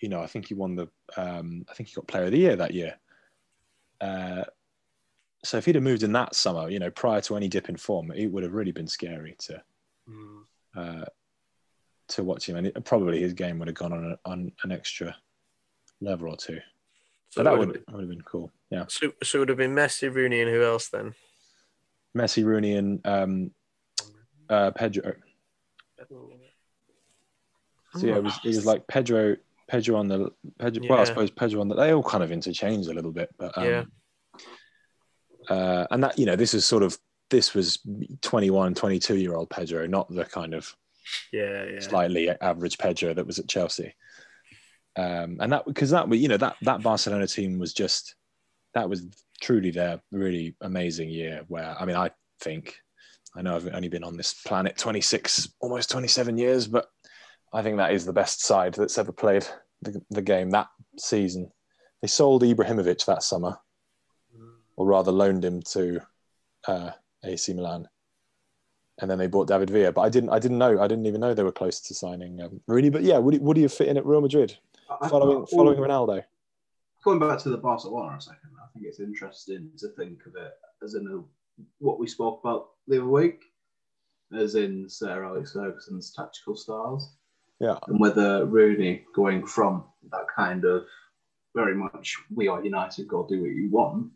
[0.00, 2.38] you know, I think he won the, um, I think he got Player of the
[2.38, 2.98] Year that year.
[4.00, 4.44] Uh,
[5.44, 7.76] so if he'd have moved in that summer, you know, prior to any dip in
[7.76, 9.62] form, it would have really been scary to
[10.08, 10.44] Mm.
[10.74, 11.04] uh,
[12.08, 14.72] to watch him, and it, probably his game would have gone on, a, on an
[14.72, 15.14] extra
[16.00, 16.58] level or two.
[17.30, 18.50] So that would would, that would have been cool.
[18.70, 21.14] Yeah, so, so it would have been Messi, Rooney, and who else then?
[22.16, 23.50] Messi, Rooney, and um,
[24.48, 25.14] uh, Pedro.
[27.94, 29.36] So yeah, it was it was like Pedro,
[29.68, 30.86] Pedro on the Pedro.
[30.88, 31.74] Well, I suppose Pedro on the.
[31.74, 33.84] They all kind of interchange a little bit, but um, Yeah.
[35.48, 36.98] Uh, and that you know, this is sort of
[37.30, 37.78] this was
[38.22, 40.74] 21, 22 year old Pedro, not the kind of
[41.32, 41.80] Yeah, yeah.
[41.80, 43.94] slightly average Pedro that was at Chelsea.
[44.98, 48.16] Um, and that because that you know that that Barcelona team was just
[48.74, 49.06] that was
[49.40, 51.44] truly their really amazing year.
[51.46, 52.76] Where I mean, I think
[53.36, 56.88] I know I've only been on this planet 26, almost 27 years, but
[57.52, 59.46] I think that is the best side that's ever played
[59.82, 60.66] the, the game that
[60.98, 61.52] season.
[62.02, 63.56] They sold Ibrahimovic that summer,
[64.76, 66.00] or rather loaned him to
[66.66, 66.90] uh,
[67.24, 67.88] AC Milan,
[69.00, 69.92] and then they bought David Villa.
[69.92, 72.40] But I didn't, I didn't know, I didn't even know they were close to signing
[72.40, 72.90] um, Rooney.
[72.90, 74.58] But yeah, would he, would he have fit in at Real Madrid
[75.08, 76.24] following I- oh, following Ronaldo?
[77.04, 80.52] Going back to the Barcelona a second, I think it's interesting to think of it
[80.82, 83.40] as in a, what we spoke about the other week,
[84.36, 87.16] as in Sir Alex Ferguson's tactical styles,
[87.60, 90.86] Yeah, and whether Rooney going from that kind of
[91.54, 94.10] very much we are United, go do what you want,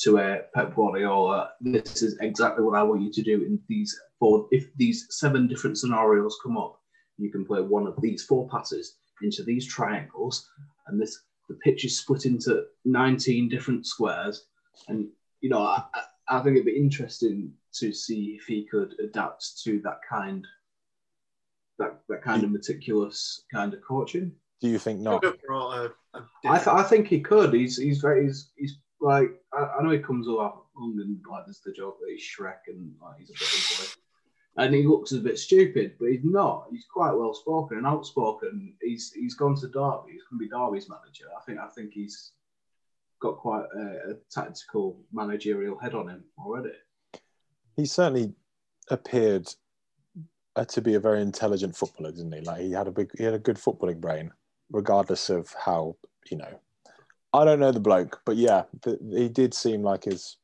[0.00, 3.98] to a Pep Guardiola, this is exactly what I want you to do in these
[4.18, 4.48] four.
[4.50, 6.80] If these seven different scenarios come up,
[7.16, 10.48] you can play one of these four passes into these triangles,
[10.86, 14.44] and this the pitch is split into 19 different squares.
[14.88, 15.08] And
[15.40, 19.62] you know, I, I- I think it'd be interesting to see if he could adapt
[19.64, 20.46] to that kind,
[21.78, 24.32] that that kind of meticulous kind of coaching.
[24.60, 25.22] do you think not?
[25.22, 27.54] Could have brought a, a I, th- I think he could.
[27.54, 31.60] He's he's very he's, he's like I, I know he comes along and like there's
[31.64, 33.48] the joke that he's Shrek and like he's a bit
[33.80, 34.02] ugly.
[34.58, 36.66] And he looks a bit stupid, but he's not.
[36.70, 38.74] He's quite well spoken and outspoken.
[38.82, 40.12] He's he's gone to Derby.
[40.12, 41.26] He's going to be Derby's manager.
[41.36, 42.32] I think I think he's
[43.20, 46.74] got quite a, a tactical managerial head on him already.
[47.76, 48.34] He certainly
[48.90, 49.48] appeared
[50.56, 52.40] uh, to be a very intelligent footballer, didn't he?
[52.40, 54.32] Like he had a big, he had a good footballing brain,
[54.70, 55.96] regardless of how
[56.30, 56.60] you know.
[57.32, 60.38] I don't know the bloke, but yeah, th- he did seem like his,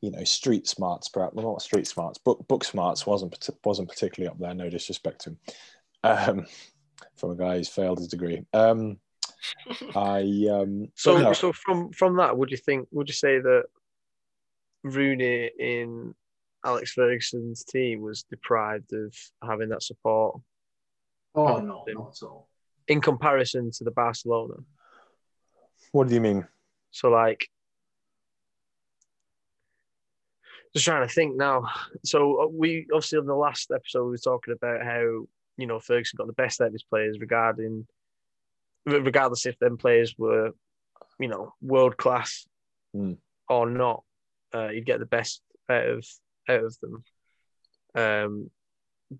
[0.00, 4.30] you know, street smarts, perhaps well, not street smarts, book book smarts wasn't wasn't particularly
[4.30, 4.54] up there.
[4.54, 5.38] No disrespect to him,
[6.04, 6.46] um,
[7.16, 8.44] from a guy who's failed his degree.
[8.52, 8.98] Um,
[9.96, 12.88] I um, So, no, so from from that, would you think?
[12.92, 13.64] Would you say that
[14.82, 16.14] Rooney in
[16.64, 20.40] Alex Ferguson's team was deprived of having that support
[21.34, 21.94] Oh no, him.
[21.98, 22.48] not at all.
[22.88, 24.54] in comparison to the Barcelona.
[25.92, 26.46] What do you mean?
[26.90, 27.48] So like,
[30.74, 31.68] just trying to think now.
[32.04, 35.80] So uh, we obviously on the last episode we were talking about how you know
[35.80, 37.86] Ferguson got the best out of his players regarding,
[38.86, 40.52] regardless if them players were,
[41.18, 42.46] you know, world class
[42.92, 43.12] Hmm.
[43.48, 44.02] or not,
[44.54, 46.06] uh, you'd get the best out of
[46.48, 47.04] out of them.
[47.94, 48.50] Um,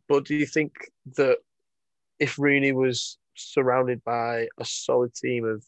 [0.09, 0.73] but do you think
[1.17, 1.39] that
[2.19, 5.65] if Rooney was surrounded by a solid team of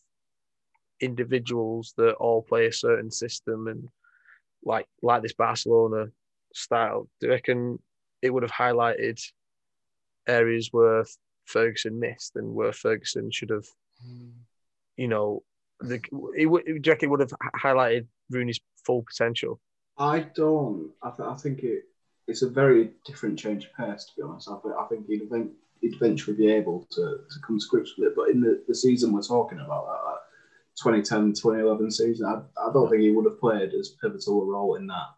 [1.00, 3.88] individuals that all play a certain system and
[4.64, 6.06] like like this Barcelona
[6.54, 7.78] style, do you reckon
[8.20, 9.20] it would have highlighted
[10.26, 11.04] areas where
[11.44, 13.66] Ferguson missed and where Ferguson should have,
[14.96, 15.42] you know,
[15.80, 19.60] the, it, do you reckon it would have highlighted Rooney's full potential?
[19.98, 20.90] I don't.
[21.02, 21.84] I, th- I think it,
[22.28, 24.48] it's a very different change of pace, to be honest.
[24.48, 25.28] I, th- I think he'd,
[25.80, 28.16] he'd eventually be able to, to come to grips with it.
[28.16, 30.11] But in the, the season we're talking about, that
[30.76, 34.76] 2010 2011 season, I, I don't think he would have played as pivotal a role
[34.76, 35.08] in that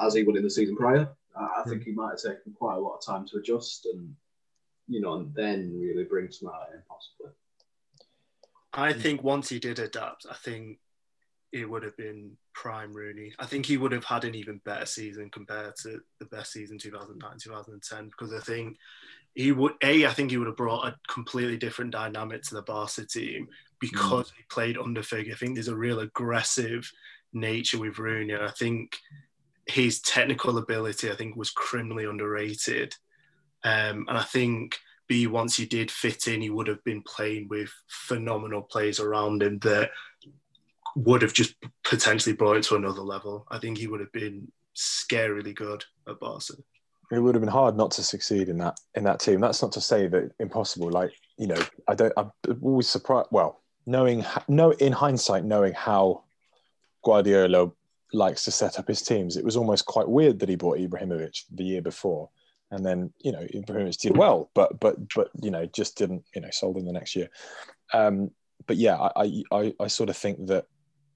[0.00, 1.08] as he would in the season prior.
[1.36, 1.90] I, I think hmm.
[1.90, 4.14] he might have taken quite a lot of time to adjust and,
[4.88, 7.32] you know, and then really bring some out in possibly.
[8.72, 10.78] I think once he did adapt, I think
[11.52, 13.32] it would have been prime Rooney.
[13.38, 16.78] I think he would have had an even better season compared to the best season
[16.78, 18.76] 2009 2010 because I think
[19.34, 22.62] he would a I think he would have brought a completely different dynamic to the
[22.62, 23.48] Barca team
[23.80, 25.32] because he played under Fergie.
[25.32, 26.90] I think there's a real aggressive
[27.32, 28.32] nature with Rooney.
[28.32, 28.96] And I think
[29.66, 32.94] his technical ability I think was criminally underrated.
[33.64, 37.48] Um, and I think B once he did fit in, he would have been playing
[37.48, 39.90] with phenomenal players around him that
[40.96, 43.46] would have just potentially brought it to another level.
[43.50, 46.54] I think he would have been scarily good at Barca.
[47.10, 49.40] It would have been hard not to succeed in that in that team.
[49.40, 50.90] That's not to say that impossible.
[50.90, 52.12] Like you know, I don't.
[52.16, 53.28] I'm always surprised.
[53.30, 56.24] Well, knowing no in hindsight, knowing how
[57.04, 57.70] Guardiola
[58.12, 61.44] likes to set up his teams, it was almost quite weird that he bought Ibrahimovic
[61.52, 62.30] the year before,
[62.70, 66.40] and then you know Ibrahimovic did well, but but but you know just didn't you
[66.40, 67.28] know sold in the next year.
[67.92, 68.30] Um,
[68.66, 70.66] but yeah, I I I sort of think that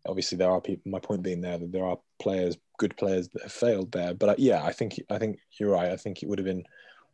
[0.08, 0.90] obviously there are people.
[0.90, 4.14] My point being there that there are players, good players that have failed there.
[4.14, 5.92] But uh, yeah, I think I think you're right.
[5.92, 6.64] I think it would have been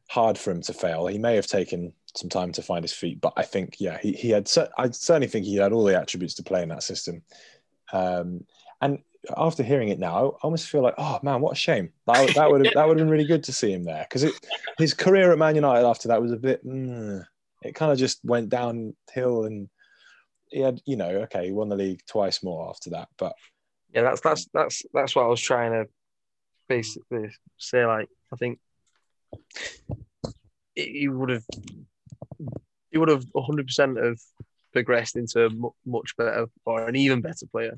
[0.08, 1.06] hard for him to fail.
[1.06, 4.12] He may have taken some time to find his feet, but I think yeah, he,
[4.12, 4.50] he had.
[4.78, 7.22] I certainly think he had all the attributes to play in that system.
[7.92, 8.44] Um,
[8.80, 9.00] and
[9.36, 11.90] after hearing it now, I almost feel like, oh man, what a shame.
[12.06, 14.30] That, that would have that would have been really good to see him there because
[14.78, 16.64] his career at Man United after that was a bit.
[16.66, 17.24] Mm,
[17.62, 19.68] it kind of just went downhill and
[20.54, 23.34] he had, you know, okay, he won the league twice more after that, but
[23.92, 25.90] Yeah, that's that's that's that's what I was trying to
[26.68, 27.84] basically say.
[27.84, 28.60] Like, I think
[30.76, 31.44] he would have
[32.92, 34.20] he would have 100 percent have
[34.72, 35.50] progressed into a
[35.84, 37.76] much better or an even better player.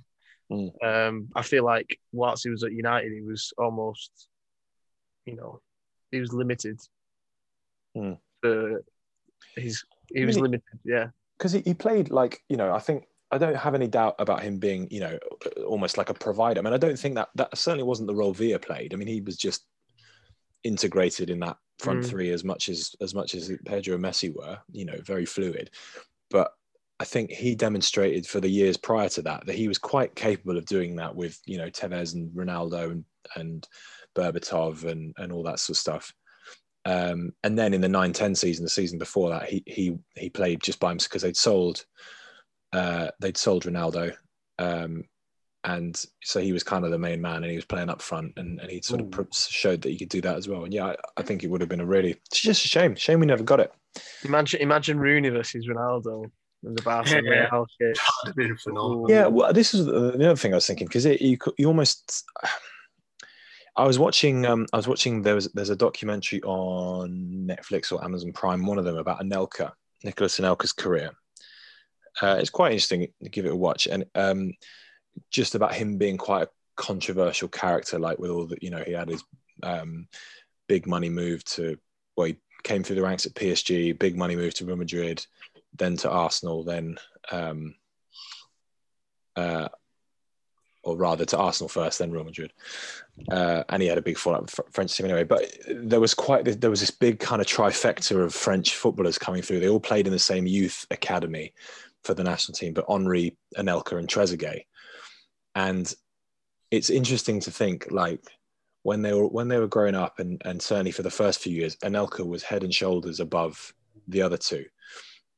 [0.52, 0.70] Mm.
[0.84, 4.28] Um, I feel like whilst he was at United, he was almost,
[5.24, 5.60] you know,
[6.10, 6.78] he was limited.
[7.96, 8.18] Mm.
[8.42, 8.84] For
[9.56, 10.78] his, he was limited.
[10.84, 14.14] Yeah, because he, he played like you know i think i don't have any doubt
[14.18, 15.18] about him being you know
[15.66, 16.60] almost like a provider.
[16.60, 18.92] I mean i don't think that that certainly wasn't the role villa played.
[18.94, 19.66] I mean he was just
[20.64, 22.08] integrated in that front Mm.
[22.08, 25.70] three as much as as much as pedro and messi were you know very fluid.
[26.30, 26.50] But
[26.98, 30.56] i think he demonstrated for the years prior to that that he was quite capable
[30.56, 33.68] of doing that with you know tevez and ronaldo and and
[34.16, 36.14] berbatov and and all that sort of stuff
[36.86, 40.62] um, and then in the 9-10 season, the season before that, he he he played
[40.62, 41.84] just by himself because they'd sold
[42.72, 44.14] uh, they'd sold Ronaldo,
[44.60, 45.02] um,
[45.64, 48.34] and so he was kind of the main man, and he was playing up front,
[48.36, 49.10] and, and he sort of Ooh.
[49.10, 50.62] pr- showed that he could do that as well.
[50.64, 52.94] And yeah, I, I think it would have been a really it's just a shame,
[52.94, 53.72] shame we never got it.
[54.24, 56.30] imagine imagine Rooney versus Ronaldo
[56.62, 57.48] in the Barca Yeah.
[57.50, 57.98] Real kit.
[57.98, 59.10] That'd have been phenomenal.
[59.10, 62.24] Yeah, well, this is the the other thing I was thinking because you you almost.
[63.76, 64.46] I was watching.
[64.46, 65.22] Um, I was watching.
[65.22, 69.72] There was there's a documentary on Netflix or Amazon Prime, one of them about Anelka,
[70.02, 71.10] Nicolas Anelka's career.
[72.22, 73.08] Uh, it's quite interesting.
[73.22, 74.52] to Give it a watch, and um,
[75.30, 78.92] just about him being quite a controversial character, like with all the you know he
[78.92, 79.22] had his
[79.62, 80.08] um,
[80.68, 81.76] big money move to
[82.16, 85.24] well he came through the ranks at PSG, big money move to Real Madrid,
[85.76, 86.96] then to Arsenal, then
[87.30, 87.74] um,
[89.36, 89.68] uh,
[90.86, 92.52] or rather to Arsenal first, then Real Madrid.
[93.30, 95.24] Uh, and he had a big fallout with French team anyway.
[95.24, 99.42] But there was quite there was this big kind of trifecta of French footballers coming
[99.42, 99.60] through.
[99.60, 101.52] They all played in the same youth academy
[102.04, 104.62] for the national team, but Henri, Anelka, and Trezeguet.
[105.56, 105.92] And
[106.70, 108.20] it's interesting to think like
[108.84, 111.52] when they were when they were growing up, and and certainly for the first few
[111.52, 113.74] years, Anelka was head and shoulders above
[114.06, 114.64] the other two,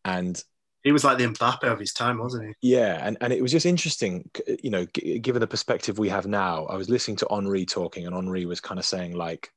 [0.05, 0.44] and
[0.89, 2.55] He was like the Mbappe of his time, wasn't he?
[2.70, 4.30] yeah, and, and it was just interesting,
[4.62, 6.64] you know, g- given the perspective we have now.
[6.64, 9.51] I was listening to Henri talking, and Henri was kind of saying like,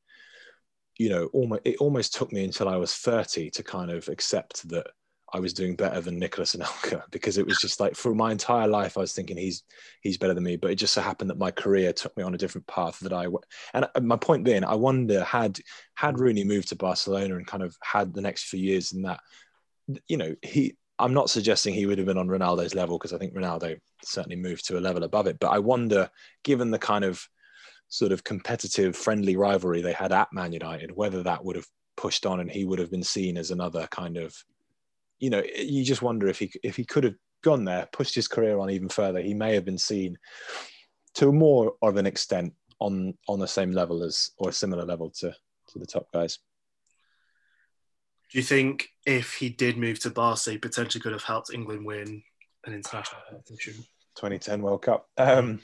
[0.99, 4.67] you know, almost it almost took me until I was thirty to kind of accept
[4.71, 4.88] that
[5.32, 8.67] I was doing better than Nicolas Anelka because it was just like for my entire
[8.67, 9.63] life I was thinking he's
[10.01, 12.36] he's better than me, but it just so happened that my career took me on
[12.36, 13.27] a different path that I
[13.73, 15.59] and uh, my point being, I wonder had
[15.95, 19.21] had Rooney moved to Barcelona and kind of had the next few years in that,
[20.09, 23.17] you know, he I'm not suggesting he would have been on Ronaldo's level because I
[23.17, 25.39] think Ronaldo certainly moved to a level above it.
[25.39, 26.09] But I wonder,
[26.43, 27.27] given the kind of
[27.89, 32.25] sort of competitive, friendly rivalry they had at Man United, whether that would have pushed
[32.25, 34.35] on and he would have been seen as another kind of,
[35.19, 38.27] you know, you just wonder if he if he could have gone there, pushed his
[38.27, 40.17] career on even further, he may have been seen
[41.15, 45.09] to more of an extent on on the same level as or a similar level
[45.09, 45.33] to
[45.67, 46.39] to the top guys.
[48.32, 51.86] Do you think if he did move to Barca, he potentially could have helped England
[51.86, 52.23] win
[52.65, 53.73] an international competition?
[54.15, 55.07] 2010 World Cup.
[55.17, 55.59] Um,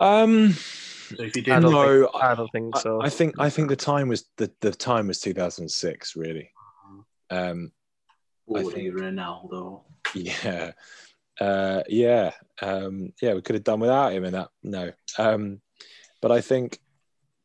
[0.00, 3.00] um, So if he I don't No, think, I don't think so.
[3.02, 6.50] I think I think the time was the, the time was 2006 really.
[7.30, 7.70] Um,
[8.48, 9.82] I Would think- he Ronaldo?
[10.14, 10.72] yeah,
[11.40, 13.34] uh, yeah, um, yeah.
[13.34, 14.50] We could have done without him in that.
[14.62, 15.60] No, um,
[16.20, 16.78] but I think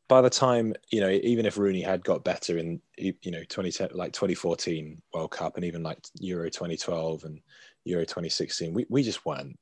[0.10, 3.92] by the time you know, even if Rooney had got better in you know 2010
[3.94, 7.40] like 2014 World Cup and even like Euro 2012 and
[7.86, 9.58] Euro 2016, we we just weren't.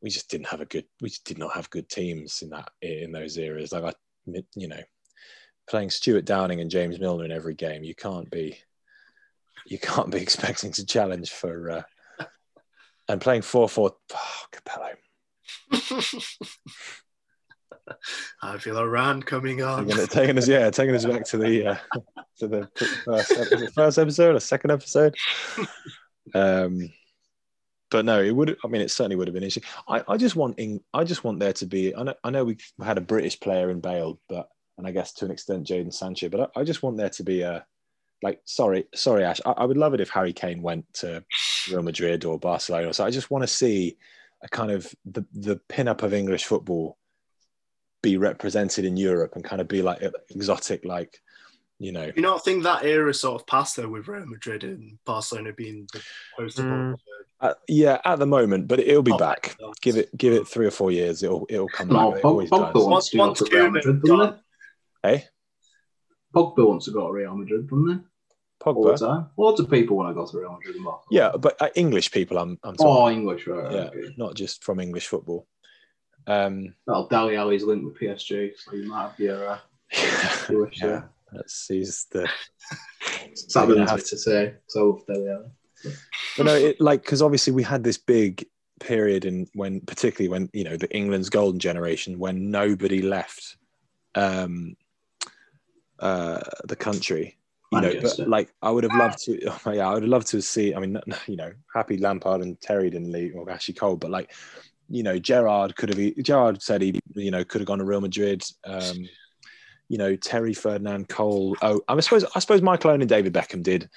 [0.00, 0.84] We just didn't have a good.
[1.00, 3.72] We just did not have good teams in that in those eras.
[3.72, 4.82] Like I, you know,
[5.68, 8.58] playing Stuart Downing and James Milner in every game, you can't be.
[9.66, 11.70] You can't be expecting to challenge for.
[11.70, 11.82] Uh,
[13.08, 13.96] and playing 4 4.
[14.14, 14.94] Oh, Capello.
[18.42, 19.88] I feel a rant coming on.
[19.88, 21.76] Taking, us, yeah, taking us back to the uh,
[22.38, 22.68] to the
[23.04, 25.14] first, first episode or second episode.
[26.34, 26.90] Um,
[27.90, 28.56] but no, it would.
[28.64, 29.70] I mean, it certainly would have been interesting.
[29.88, 31.94] I, I just want, Eng- I just want there to be.
[31.94, 34.48] I know, I know we had a British player in Bale, but
[34.78, 37.22] and I guess to an extent Jadon Sancho, but I, I just want there to
[37.22, 37.64] be a
[38.22, 38.40] like.
[38.44, 39.40] Sorry, sorry, Ash.
[39.46, 41.24] I, I would love it if Harry Kane went to
[41.70, 42.92] Real Madrid or Barcelona.
[42.92, 43.96] So I just want to see
[44.42, 46.98] a kind of the the pin up of English football
[48.04, 50.00] be represented in Europe and kind of be like
[50.30, 51.20] exotic, like
[51.78, 52.12] you know.
[52.14, 55.52] You know, I think that era sort of passed though with Real Madrid and Barcelona
[55.52, 56.00] being the
[56.38, 56.96] poster Mm.
[57.40, 59.56] Uh, yeah, at the moment, but it'll be Oh, back.
[59.60, 61.22] my Give it, give it three or four years.
[61.22, 62.20] It'll, it'll come No, back.
[62.20, 62.86] It always Pogba does.
[62.86, 64.36] wants to go to Real Madrid, doesn't
[65.02, 65.24] Hey, he?
[66.34, 67.98] Pogba wants to go to Real Madrid, doesn't he?
[68.64, 68.98] All Pogba.
[68.98, 69.26] the time.
[69.36, 70.76] Lots of people want to go to Real Madrid.
[71.10, 72.38] Yeah, but uh, English people.
[72.38, 73.18] I'm, I'm Oh, talking.
[73.18, 73.72] English, right?
[73.72, 74.14] yeah, Okay.
[74.16, 75.46] not just from English football.
[76.26, 79.58] Um, Well, Dele Alli's linked with PSG, so you might have your uh,
[80.48, 81.10] your wish yeah, there.
[81.32, 82.28] that's he's the.
[83.34, 85.02] Something I'm gonna have to say so.
[85.06, 85.92] Dele Alli.
[86.36, 88.46] But no, it, like because obviously we had this big
[88.80, 93.56] period in when, particularly when you know the England's golden generation, when nobody left
[94.14, 94.76] um,
[95.98, 97.36] uh, the country.
[97.72, 99.40] You know, but like I would have loved to.
[99.46, 100.74] oh, yeah, I would have loved to see.
[100.74, 104.32] I mean, you know, happy Lampard and Terry didn't leave, or Ashley Cole, but like,
[104.88, 106.24] you know, Gerrard could have.
[106.24, 108.42] Gerrard said he, you know, could have gone to Real Madrid.
[108.64, 109.08] Um,
[109.88, 111.56] you know, Terry Ferdinand Cole.
[111.62, 113.88] Oh, I suppose I suppose Michael Owen and David Beckham did,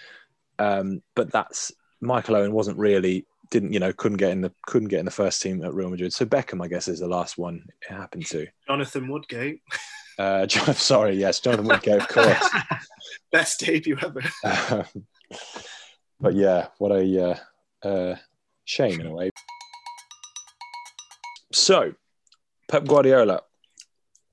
[0.59, 1.71] um, but that's
[2.01, 5.11] Michael Owen wasn't really didn't you know couldn't get in the couldn't get in the
[5.11, 6.13] first team at Real Madrid.
[6.13, 8.47] So Beckham, I guess, is the last one it happened to.
[8.67, 9.61] Jonathan Woodgate.
[10.17, 12.49] Uh, John, sorry, yes, Jonathan Woodgate, of course.
[13.31, 14.23] Best debut ever.
[14.71, 15.05] Um,
[16.19, 17.29] but yeah, what a
[17.83, 18.15] uh, uh,
[18.65, 19.29] shame in a way.
[21.57, 21.95] So,
[22.69, 23.41] Pep Guardiola,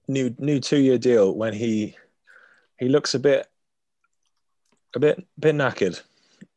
[0.06, 1.96] new new two year deal when he
[2.78, 3.48] he looks a bit
[4.94, 6.00] a bit bit knackered.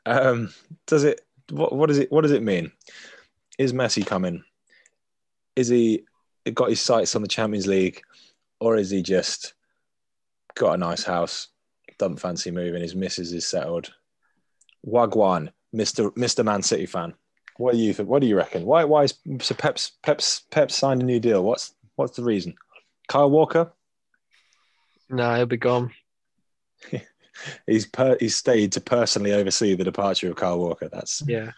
[0.06, 0.54] Um,
[0.86, 2.74] does it what what does it what does it mean?
[3.58, 4.44] Is Messi coming?
[5.56, 6.04] Is he
[6.54, 8.02] got his sights on the Champions League,
[8.60, 9.54] or is he just
[10.54, 11.48] got a nice house,
[11.98, 13.92] doesn't fancy moving, his missus is settled?
[14.86, 17.14] Wagwan, Mister Mister Man City fan.
[17.58, 18.10] What do you think?
[18.10, 18.66] What do you reckon?
[18.66, 21.44] Why why is so Pep's Pep's Pep's signed a new deal?
[21.44, 22.56] What's what's the reason?
[23.08, 23.72] Kyle Walker,
[25.10, 25.92] No, he'll be gone.
[27.68, 30.90] he's per, he's stayed to personally oversee the departure of Kyle Walker.
[30.92, 31.52] That's Yeah,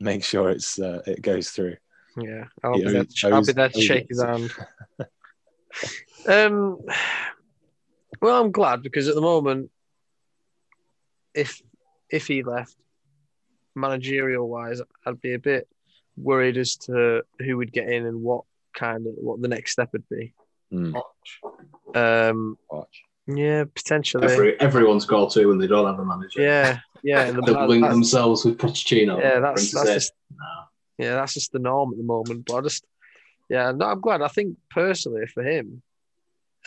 [0.00, 1.76] make sure it's uh, it goes through.
[2.16, 2.44] yeah.
[2.62, 4.52] I'll, be, there to, I'll be there to shake his hand.
[6.28, 6.78] um,
[8.20, 9.70] well, I'm glad because at the moment,
[11.34, 11.60] if
[12.10, 12.76] if he left,
[13.74, 15.68] managerial wise, I'd be a bit
[16.16, 18.44] worried as to who would get in and what
[18.74, 20.32] kind of what the next step would be.
[20.72, 21.00] Mm,
[21.94, 23.02] Um, watch.
[23.26, 24.26] yeah, potentially.
[24.26, 26.40] Every, everyone score two when they don't have a manager.
[26.42, 27.30] yeah, yeah.
[27.32, 29.20] the- They'll link themselves with Pochettino.
[29.20, 29.94] yeah, that's that's in.
[29.94, 30.12] just
[30.98, 32.46] yeah, that's just the norm at the moment.
[32.46, 32.84] But I just
[33.48, 34.22] yeah, no, I'm glad.
[34.22, 35.82] I think personally for him,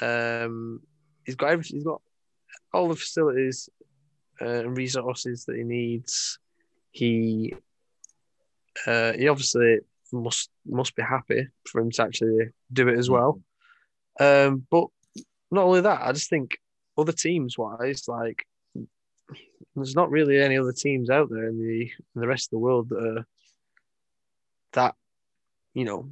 [0.01, 0.81] um,
[1.25, 1.77] he's got everything.
[1.77, 2.01] He's got
[2.73, 3.69] all the facilities
[4.41, 6.37] uh, and resources that he needs.
[6.91, 7.53] He
[8.85, 9.79] uh, he obviously
[10.11, 13.41] must must be happy for him to actually do it as well.
[14.19, 14.87] Um, but
[15.51, 16.57] not only that, I just think
[16.97, 18.45] other teams wise, like
[19.75, 22.59] there's not really any other teams out there in the in the rest of the
[22.59, 23.25] world that are
[24.73, 24.95] that
[25.73, 26.09] you know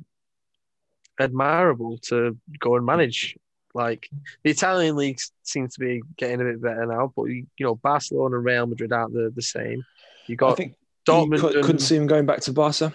[1.19, 3.37] admirable to go and manage.
[3.73, 4.07] Like
[4.43, 8.37] the Italian league seems to be getting a bit better now, but you know Barcelona
[8.37, 9.83] and Real Madrid aren't the, the same.
[10.27, 10.75] You I got think
[11.07, 11.39] Dortmund.
[11.39, 12.93] could, and- couldn't see him going back to Barca.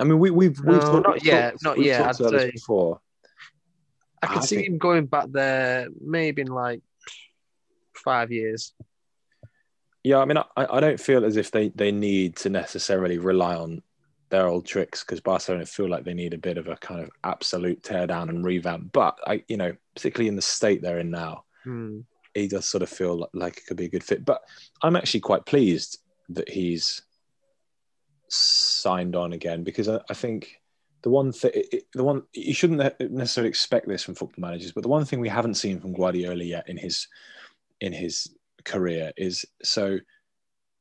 [0.00, 2.50] I mean, we, we've we've No, talked, not yet, talked- not yet, I'd about say.
[2.52, 3.00] before.
[4.22, 6.82] I can I see think- him going back there maybe in like
[7.94, 8.72] five years.
[10.04, 13.56] Yeah, I mean, I, I don't feel as if they, they need to necessarily rely
[13.56, 13.82] on
[14.30, 17.10] their old tricks because Barcelona feel like they need a bit of a kind of
[17.24, 18.92] absolute teardown and revamp.
[18.92, 22.00] But I, you know, particularly in the state they're in now, Hmm.
[22.34, 24.24] he does sort of feel like it could be a good fit.
[24.24, 24.42] But
[24.82, 25.98] I'm actually quite pleased
[26.30, 27.02] that he's
[28.28, 30.60] signed on again because I, I think
[31.02, 31.52] the one thing,
[31.94, 35.28] the one you shouldn't necessarily expect this from football managers, but the one thing we
[35.28, 37.06] haven't seen from Guardiola yet in his
[37.80, 38.28] in his
[38.64, 39.98] career is so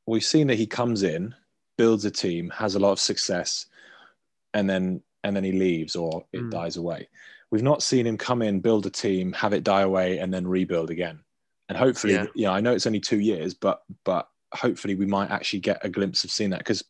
[0.07, 1.35] we've seen that he comes in,
[1.77, 3.67] builds a team, has a lot of success,
[4.53, 6.51] and then and then he leaves or it Mm.
[6.51, 7.07] dies away.
[7.51, 10.45] We've not seen him come in, build a team, have it die away, and then
[10.45, 11.19] rebuild again.
[11.69, 12.25] And hopefully, Yeah.
[12.35, 15.83] you know, I know it's only two years, but but hopefully we might actually get
[15.83, 16.83] a glimpse of seeing that because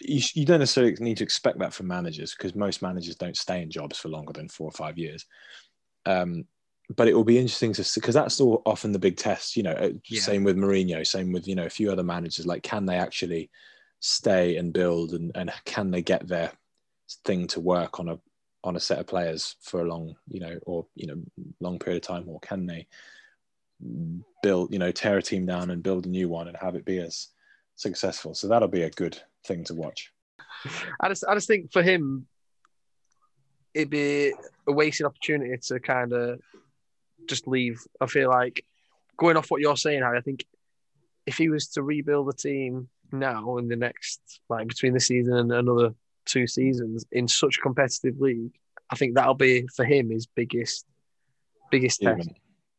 [0.00, 3.62] you, you don't necessarily need to expect that from managers because most managers don't stay
[3.62, 5.26] in jobs for longer than four or five years.
[6.06, 6.44] Um,
[6.96, 9.56] but it will be interesting to see because that's all often the big test.
[9.56, 10.20] You know, uh, Yeah.
[10.20, 12.46] same with Mourinho, same with you know a few other managers.
[12.46, 13.50] Like, can they actually
[14.00, 16.52] stay and build, and and can they get their
[17.24, 18.18] thing to work on a
[18.64, 21.22] on a set of players for a long, you know, or you know,
[21.60, 22.86] long period of time, or can they
[24.42, 26.84] build, you know, tear a team down and build a new one and have it
[26.84, 27.28] be as
[27.76, 28.34] successful?
[28.34, 30.12] So that'll be a good thing to watch.
[31.00, 32.26] I just, I just think for him,
[33.74, 34.32] it'd be
[34.66, 36.40] a wasted opportunity to kind of
[37.26, 37.80] just leave.
[38.00, 38.64] I feel like
[39.16, 40.44] going off what you're saying, Harry, I think
[41.26, 45.34] if he was to rebuild the team now in the next, like between the season
[45.36, 45.94] and another
[46.26, 48.52] two seasons in such a competitive league,
[48.90, 50.84] I think that'll be for him his biggest,
[51.70, 52.28] biggest test.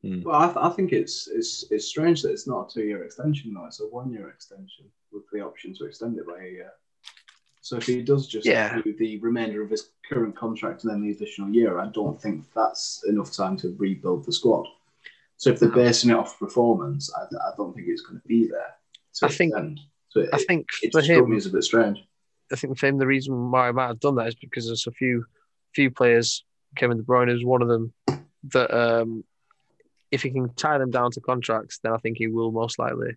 [0.04, 0.24] Mm.
[0.24, 3.54] Well, I, th- I think it's it's it's strange that it's not a two-year extension
[3.54, 3.66] though.
[3.66, 6.72] It's a one-year extension with the option to extend it by a year.
[7.62, 8.82] So if he does just Yeah.
[8.82, 12.46] do the remainder of his current contract and then the additional year, I don't think
[12.56, 14.66] that's enough time to rebuild the squad.
[15.38, 15.76] So if they're No.
[15.76, 18.74] basing it off performance, I, I don't think it's going to be there.
[19.16, 19.80] To I think- extend.
[20.10, 22.00] So it, I think it for just struck me him, as a bit strange.
[22.52, 24.88] I think for him, the reason why I might have done that is because there's
[24.88, 25.24] a few
[25.74, 26.44] few players,
[26.76, 27.94] Kevin De Bruyne is one of them,
[28.52, 29.24] that um,
[30.12, 33.16] if he can tie them down to contracts, then I think he will most likely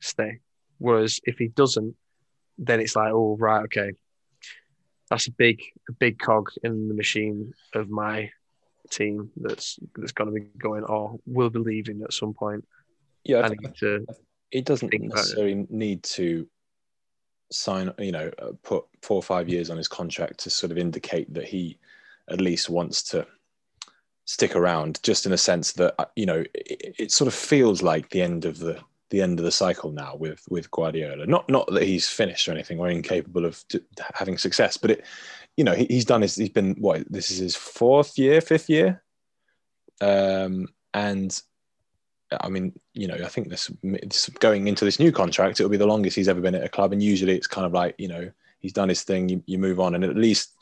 [0.00, 0.40] stay.
[0.78, 1.96] Whereas if he doesn't,
[2.58, 3.92] then it's like, oh right, okay,
[5.10, 8.30] that's a big a big cog in the machine of my
[8.90, 12.66] team that's that's going to be going or will be leaving at some point.
[13.24, 14.06] Yeah, I I think- need to
[14.50, 15.14] he doesn't about it.
[15.14, 16.46] necessarily need to
[17.52, 18.30] sign, you know,
[18.62, 21.78] put four or five years on his contract to sort of indicate that he
[22.30, 23.26] at least wants to
[24.28, 25.02] stick around.
[25.02, 28.22] Just in a sense that uh, you know, it, it sort of feels like the
[28.22, 28.78] end of the
[29.10, 31.26] the end of the cycle now with with Guardiola.
[31.26, 33.80] Not not that he's finished or anything or incapable of d-
[34.14, 35.04] having success, but it,
[35.56, 36.36] you know, he, he's done his.
[36.36, 39.02] He's been what this is his fourth year, fifth year,
[40.00, 41.40] um, and
[42.38, 45.78] I mean, you know, I think this, this going into this new contract, it'll be
[45.78, 48.08] the longest he's ever been at a club, and usually it's kind of like you
[48.08, 50.52] know he's done his thing, you, you move on, and at least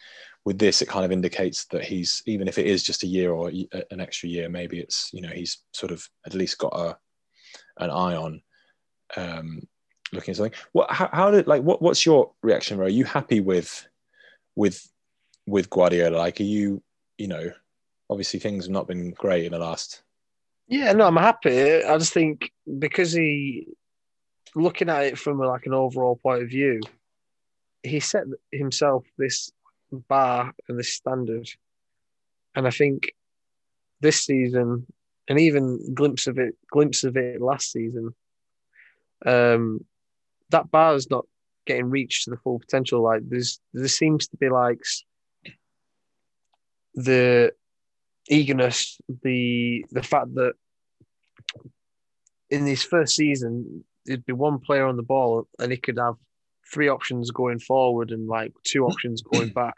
[0.46, 3.32] with this, it kind of indicates that he's even if it is just a year
[3.32, 3.50] or
[3.90, 6.96] an extra year, maybe it's you know he's sort of at least got a
[7.78, 8.40] an eye on
[9.16, 9.60] um,
[10.12, 10.58] looking at something.
[10.70, 12.80] What how, how did like what what's your reaction?
[12.80, 13.86] Are you happy with
[14.54, 14.88] with
[15.48, 16.16] with Guardiola?
[16.16, 16.80] Like, are you
[17.18, 17.50] you know
[18.08, 20.04] obviously things have not been great in the last
[20.68, 21.82] Yeah, no, I'm happy.
[21.82, 23.66] I just think because he,
[24.54, 26.80] looking at it from like an overall point of view,
[27.82, 29.50] he set himself this
[29.92, 31.48] bar and this standard,
[32.54, 33.12] and I think
[34.00, 34.86] this season,
[35.28, 38.14] and even glimpse of it, glimpse of it last season,
[39.24, 39.84] um,
[40.50, 41.26] that bar is not
[41.66, 43.02] getting reached to the full potential.
[43.02, 44.80] Like there's, there seems to be like,
[46.96, 47.52] the
[48.28, 50.54] eagerness, the the fact that
[52.50, 56.16] in his first season, there'd be one player on the ball and he could have
[56.72, 59.76] three options going forward and like two options going back.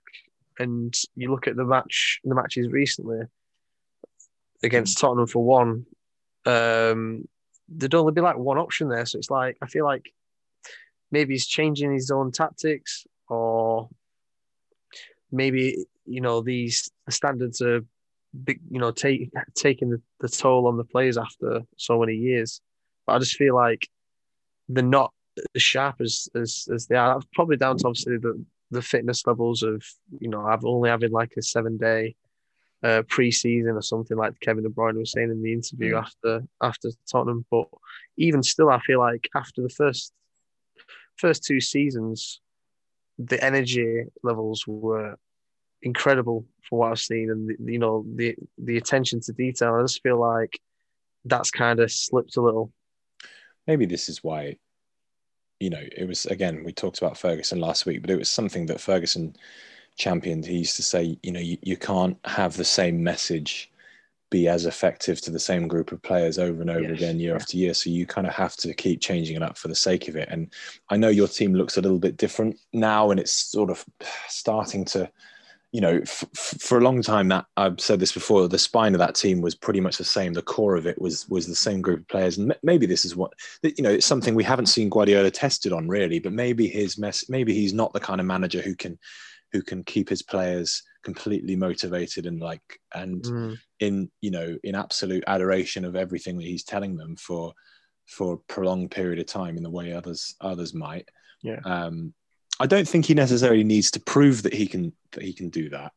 [0.59, 3.21] And you look at the match, the matches recently
[4.63, 5.87] against Tottenham for one,
[6.47, 7.29] um,
[7.69, 9.07] there'd only be like one option there.
[9.07, 10.11] So it's like I feel like
[11.13, 13.89] maybe he's changing his own tactics, or
[15.31, 17.83] maybe you know these standards are
[18.45, 22.61] big, you know, take, taking the, the toll on the players after so many years.
[23.07, 23.89] But I just feel like
[24.69, 25.13] they're not
[25.55, 27.15] as sharp as as, as they are.
[27.15, 29.83] That's probably down to obviously the the fitness levels of
[30.21, 32.15] you know I've only having like a seven day
[32.83, 36.03] uh, pre-season or something like Kevin De Bruyne was saying in the interview Mm.
[36.03, 37.45] after after Tottenham.
[37.51, 37.67] But
[38.17, 40.13] even still, I feel like after the first
[41.17, 42.41] first two seasons,
[43.19, 45.17] the energy levels were
[45.83, 49.75] incredible for what I've seen, and the, you know the the attention to detail.
[49.75, 50.61] I just feel like
[51.25, 52.73] that's kind of slipped a little.
[53.67, 54.57] maybe this is why
[55.61, 58.67] you know it was again we talked about ferguson last week but it was something
[58.67, 59.35] that ferguson
[59.99, 60.47] championed.
[60.47, 63.71] He used to say you know you, you can't have the same message
[64.31, 67.31] be as effective to the same group of players over and over Yes, again year
[67.31, 67.37] yeah.
[67.37, 67.75] after year.
[67.75, 70.29] So you kind of have to keep changing it up for the sake of it.
[70.31, 70.53] And
[70.91, 73.85] i know your team looks a little bit different now and it's sort of
[74.29, 75.11] starting to
[75.73, 78.99] you know, f- for a long time that I've said this before, the spine of
[79.01, 80.33] that team was pretty much the same.
[80.33, 83.05] The core of it was was the same group of players, and m- maybe this
[83.05, 83.91] is what you know.
[83.91, 87.29] It's something we haven't seen Guardiola tested on really, but maybe his mess.
[87.29, 88.99] Maybe he's not the kind of manager who can
[89.53, 92.63] who can keep his players completely motivated and like
[92.95, 93.59] and Mm.
[93.81, 97.53] in you know in absolute adoration of everything that he's telling them for
[98.07, 101.09] for a prolonged period of time in the way others others might.
[101.43, 101.61] Yeah.
[101.65, 102.15] Um,
[102.61, 105.71] I don't think he necessarily needs to prove that he can that he can do
[105.71, 105.93] that,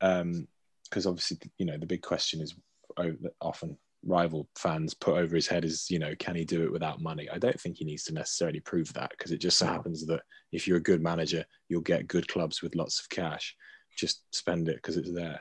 [0.00, 2.54] because obviously you know the big question is
[2.96, 6.72] oh, often rival fans put over his head is you know can he do it
[6.72, 7.28] without money?
[7.30, 10.22] I don't think he needs to necessarily prove that because it just so happens that
[10.52, 13.54] if you're a good manager, you'll get good clubs with lots of cash.
[13.96, 15.40] Just spend it because it's there.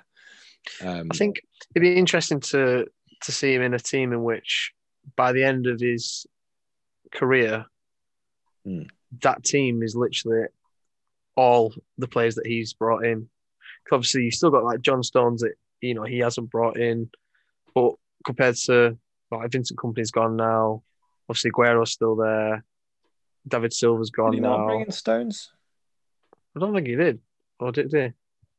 [0.81, 1.41] Um, I think
[1.75, 2.85] it'd be interesting to
[3.23, 4.73] to see him in a team in which,
[5.15, 6.25] by the end of his
[7.11, 7.65] career,
[8.67, 8.89] Mm.
[9.21, 10.47] That team is literally
[11.35, 13.29] all the players that he's brought in.
[13.91, 17.09] obviously, you still got like John Stones that you know he hasn't brought in,
[17.73, 17.93] but
[18.25, 18.97] compared to
[19.31, 20.83] like Vincent Kompany's gone now.
[21.29, 22.63] Obviously, Aguero's still there.
[23.47, 24.67] David Silva's did gone he not now.
[24.67, 25.51] bring in Stones?
[26.55, 27.19] I don't think he did.
[27.59, 27.99] Or did he?
[27.99, 28.13] I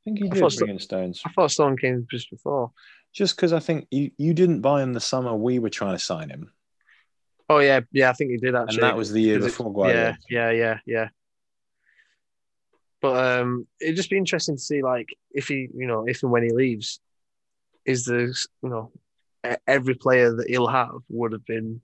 [0.05, 1.23] think he I did bring in Stones.
[1.25, 2.73] I thought Stone came just before.
[3.13, 5.99] Just because I think you, you didn't buy him the summer we were trying to
[5.99, 6.53] sign him,
[7.49, 8.77] Oh yeah, yeah, I think he did actually.
[8.77, 10.17] and that was the year before Guardiola.
[10.29, 11.09] Yeah, yeah, yeah, yeah.
[13.01, 16.33] But um, it'd just be interesting to see, like, if he, you know, if and
[16.33, 16.99] when he leaves,
[17.85, 18.91] is there, you know,
[19.67, 21.81] every player that he'll have would have been,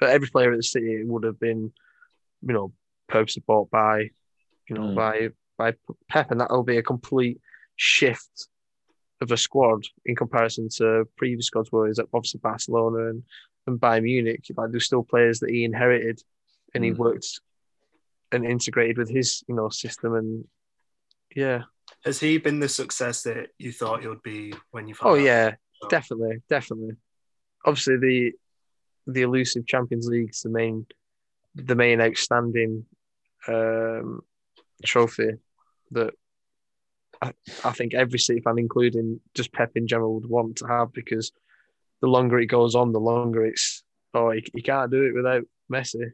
[0.00, 1.72] but every player at the City would have been,
[2.42, 2.72] you know,
[3.08, 4.10] purposely bought by,
[4.68, 4.94] you know, Mm.
[4.94, 5.74] by by
[6.08, 7.40] Pep, and that'll be a complete
[7.76, 8.48] shift
[9.20, 13.22] of a squad in comparison to previous squads, where he's at obviously Barcelona and
[13.68, 14.44] and Bayern Munich.
[14.56, 16.22] Like, there's still players that he inherited,
[16.74, 16.96] and he Mm.
[16.96, 17.40] worked
[18.32, 20.48] and integrated with his, you know, system, and
[21.34, 21.64] yeah.
[22.04, 25.20] Has he been the success that you thought he would be when you Oh out?
[25.20, 26.96] yeah, So- definitely, definitely.
[27.64, 28.32] Obviously, the
[29.06, 30.86] the elusive Champions League's the main
[31.54, 32.84] the main outstanding
[33.46, 34.20] um,
[34.84, 35.30] trophy
[35.92, 36.12] that
[37.22, 37.32] I,
[37.64, 41.32] I think every City fan, including just Pep in general, would want to have because
[42.00, 43.82] the longer it goes on, the longer it's
[44.14, 46.12] oh, you, you can't do it without Messi.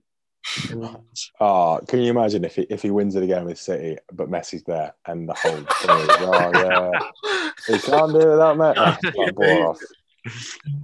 [1.40, 4.64] Oh, can you imagine if he, if he wins it again with City, but Messi's
[4.64, 7.00] there and the whole thing is, oh yeah,
[7.66, 9.14] he can't do it without Messi.
[9.16, 9.78] Like, bore off.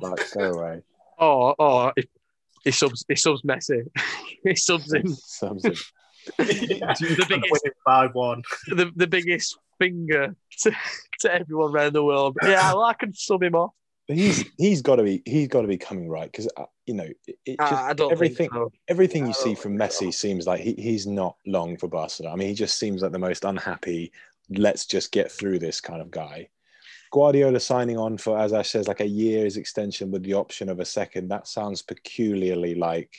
[0.01, 0.83] Like, go away.
[1.19, 2.09] oh, oh, he,
[2.65, 3.87] he subs, he subs Messi,
[4.45, 5.09] he subs him.
[5.09, 5.75] Subs him.
[6.37, 8.43] The biggest, five one.
[8.69, 10.73] the, the biggest finger to,
[11.21, 12.37] to everyone around the world.
[12.43, 13.73] Yeah, well, I can sub him off.
[14.11, 16.95] But he's he's got to be he's got to be coming right because uh, you
[16.95, 18.73] know it, it uh, just, I, I don't everything so.
[18.89, 20.07] everything you see from think so.
[20.07, 22.35] Messi seems like he, he's not long for Barcelona.
[22.35, 24.11] I mean, he just seems like the most unhappy.
[24.49, 26.49] Let's just get through this kind of guy.
[27.13, 30.81] Guardiola signing on for, as I says, like a year's extension with the option of
[30.81, 31.29] a second.
[31.29, 33.13] That sounds peculiarly like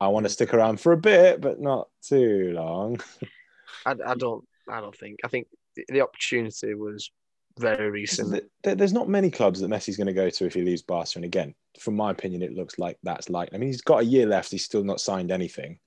[0.00, 0.34] I want to hmm.
[0.34, 3.00] stick around for a bit, but not too long.
[3.84, 4.46] I, I don't.
[4.70, 5.18] I don't think.
[5.24, 5.48] I think
[5.88, 7.10] the opportunity was
[7.58, 8.32] very recent.
[8.32, 10.82] Th- th- There's not many clubs that Messi's going to go to if he leaves
[10.82, 11.12] Barca.
[11.16, 13.50] And again, from my opinion, it looks like that's like.
[13.54, 14.50] I mean, he's got a year left.
[14.50, 15.78] He's still not signed anything.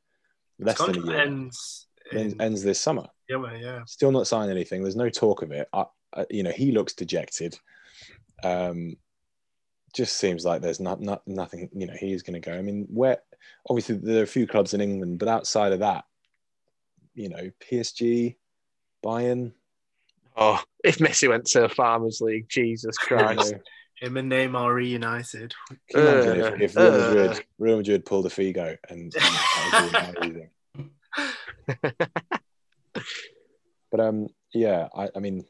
[0.59, 1.21] Less than a year.
[1.21, 1.87] ends.
[2.11, 3.05] Ends, in- ends this summer.
[3.29, 3.81] yeah, well, yeah.
[3.85, 4.81] Still not signed anything.
[4.81, 5.67] There's no talk of it.
[5.71, 7.57] I, uh, you know, he looks dejected.
[8.43, 8.95] Um,
[9.93, 11.69] just seems like there's not, not nothing.
[11.73, 12.55] You know, he is going to go.
[12.57, 13.19] I mean, where
[13.69, 16.05] obviously there are a few clubs in England, but outside of that,
[17.13, 18.35] you know, PSG,
[19.03, 19.51] Bayern.
[20.41, 23.51] Oh, if Messi went to Farmers League, Jesus Christ!
[23.51, 23.59] know,
[23.99, 25.53] Him and Neymar are reunited.
[25.91, 26.97] can you imagine Uh, if, if Real uh.
[27.13, 30.49] Madrid, Real Madrid pulled a Figo and that would be amazing.
[33.91, 35.43] But um, yeah, I, I mean,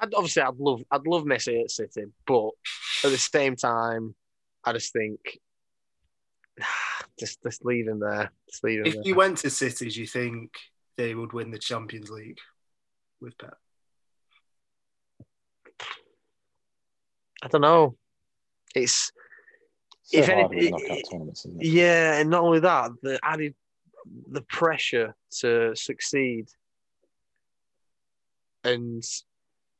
[0.00, 2.50] I'd, obviously, I'd love, I'd love Messi at City, but
[3.04, 4.14] at the same time,
[4.64, 5.38] I just think,
[7.20, 8.32] just, just leave him there.
[8.48, 9.02] Just leave him If there.
[9.04, 10.52] he went to City, do you think
[10.96, 12.38] they would win the Champions League
[13.20, 13.56] with Pep?
[17.42, 17.96] I don't know.
[18.74, 19.12] It's
[20.02, 21.66] so If any- with knockout tournaments, isn't it?
[21.68, 23.54] yeah, and not only that, the added
[24.30, 26.48] the pressure to succeed,
[28.64, 29.02] and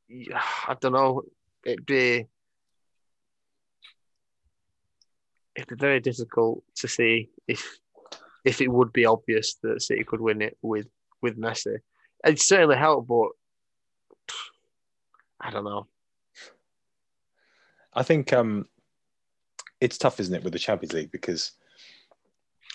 [0.09, 1.23] I don't know,
[1.65, 2.27] it'd be
[5.55, 7.79] it'd be very difficult to see if
[8.45, 10.87] if it would be obvious that City could win it with
[11.21, 11.79] with Messi.
[12.23, 13.29] It'd certainly help, but
[15.41, 15.87] I don't know.
[17.93, 18.67] I think um,
[19.81, 21.51] it's tough, isn't it, with the Champions League because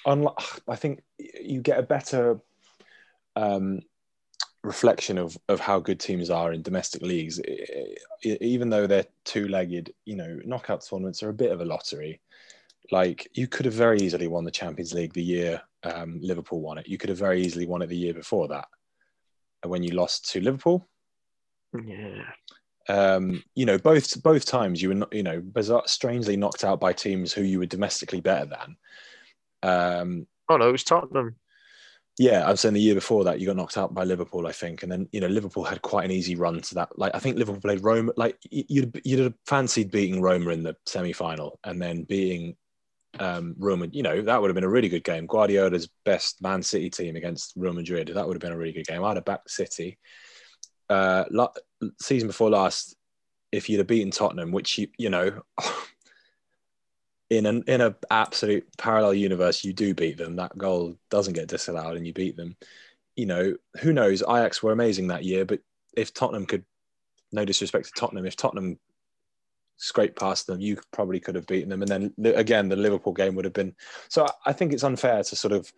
[0.07, 0.37] unlike,
[0.69, 2.41] I think you get a better
[3.37, 3.81] um,
[4.62, 7.95] reflection of of how good teams are in domestic leagues, I-
[8.25, 9.93] I- even though they're two legged.
[10.05, 12.21] You know, knockout tournaments are a bit of a lottery.
[12.91, 16.79] Like you could have very easily won the Champions League the year um, Liverpool won
[16.79, 16.87] it.
[16.89, 18.67] You could have very easily won it the year before that,
[19.65, 20.87] when you lost to Liverpool
[21.75, 22.25] Yeah,
[22.89, 26.80] um, you know, both both times you were, not, you know, bizarre, strangely knocked out
[26.80, 28.76] by teams who you were domestically better than.
[29.62, 31.37] Um, oh no, it was Tottenham.
[32.18, 34.82] yeah, I'm saying the year before that you got knocked out by Liverpool, I think,
[34.82, 36.99] and then you know Liverpool had quite an easy run to that.
[36.99, 38.12] Like I think Liverpool played Roma.
[38.16, 42.57] Like you'd you'd have fancied beating Roma in the semi final and then beating
[43.18, 43.89] um, Roma.
[43.91, 45.26] You know that would have been a really good game.
[45.26, 48.09] Guardiola's best Man City team against Real Madrid.
[48.09, 49.03] That would have been a really good game.
[49.03, 49.99] I'd have backed City.
[50.89, 51.49] Uh, la-
[52.01, 52.97] season before last,
[53.53, 55.43] if you'd have beaten Tottenham, which you you know.
[57.30, 60.37] In an in an absolute parallel universe, you do beat them.
[60.37, 62.55] That goal doesn't get disallowed, and you beat them
[63.16, 64.22] you know, who knows?
[64.22, 65.61] Ajax were amazing that year, but
[65.97, 66.64] if Tottenham could,
[67.32, 68.78] no disrespect to Tottenham, if Tottenham
[69.76, 71.82] scraped past them, you probably could have beaten them.
[71.82, 73.74] And then again, the Liverpool game would have been.
[74.09, 75.72] So I- I think it's unfair to sort of.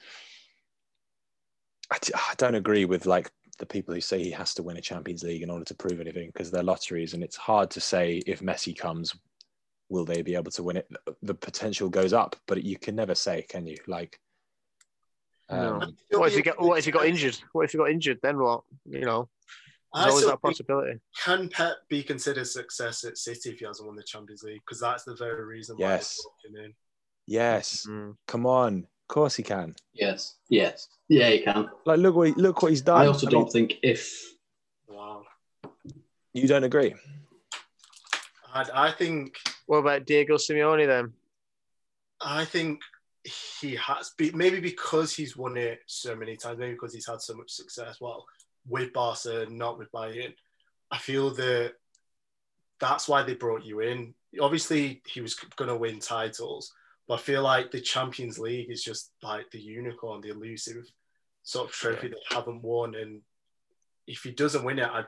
[1.90, 5.22] I don't agree with like the people who say he has to win a Champions
[5.22, 8.40] League in order to prove anything because they're lotteries, and it's hard to say if
[8.40, 9.14] Messi comes,
[9.88, 10.88] will they be able to win it?
[11.22, 13.76] The potential goes up, but you can never say, can you?
[13.86, 14.18] Like.
[15.50, 15.80] No.
[15.80, 17.38] Um, What if he got What if he got injured?
[17.52, 18.18] What if he got injured?
[18.22, 18.62] Then what?
[18.84, 19.28] You know,
[19.94, 20.98] I there's always that think- possibility.
[21.24, 24.61] Can Pep be considered success at City if he hasn't won the Champions League?
[24.66, 26.16] Because that's the very reason why Yes.
[26.44, 26.74] they brought in.
[27.28, 28.16] yes, Mm.
[28.26, 29.74] come on, of course he can.
[29.94, 31.68] Yes, yes, yeah, he can.
[31.84, 33.02] Like, look what he, look what he's done.
[33.02, 34.32] I also I don't mean, think if
[34.88, 35.22] Wow.
[36.32, 36.92] you don't agree.
[38.52, 39.36] I, I think
[39.66, 41.12] What about Diego Simeone then?
[42.20, 42.80] I think
[43.22, 47.20] he has be maybe because he's won it so many times, maybe because he's had
[47.20, 48.00] so much success.
[48.00, 48.26] Well,
[48.68, 50.34] with Barca, not with Bayern.
[50.90, 51.74] I feel that
[52.80, 54.14] that's why they brought you in.
[54.40, 56.72] Obviously, he was going to win titles,
[57.09, 60.84] but I feel like the Champions League is just like the unicorn, the elusive
[61.42, 62.94] sort of trophy they haven't won.
[62.94, 63.22] And
[64.07, 65.04] if he doesn't win it, I,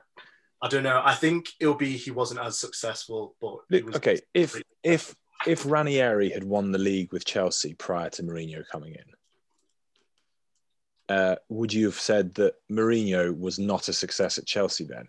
[0.63, 1.03] I don't know.
[1.05, 5.15] I think it'll be he wasn't as successful, but he Look, was okay, if if
[5.47, 11.73] if Ranieri had won the league with Chelsea prior to Mourinho coming in, uh, would
[11.73, 15.09] you have said that Mourinho was not a success at Chelsea then?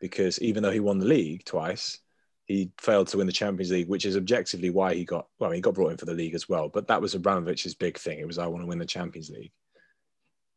[0.00, 1.98] Because even though he won the league twice,
[2.46, 5.50] he failed to win the Champions League, which is objectively why he got well.
[5.50, 8.18] He got brought in for the league as well, but that was Abramovich's big thing.
[8.18, 9.52] It was I want to win the Champions League.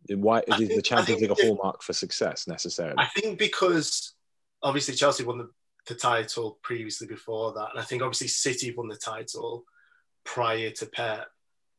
[0.10, 2.98] Why is the think- I Champions League a hallmark for success necessarily?
[2.98, 4.14] I think because
[4.62, 5.50] obviously Chelsea won the,
[5.88, 9.64] the title previously before that, and I think obviously City won the title
[10.24, 11.28] prior to Pep.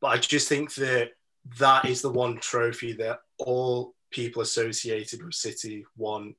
[0.01, 1.11] But I just think that
[1.59, 6.35] that is the one trophy that all people associated with City won.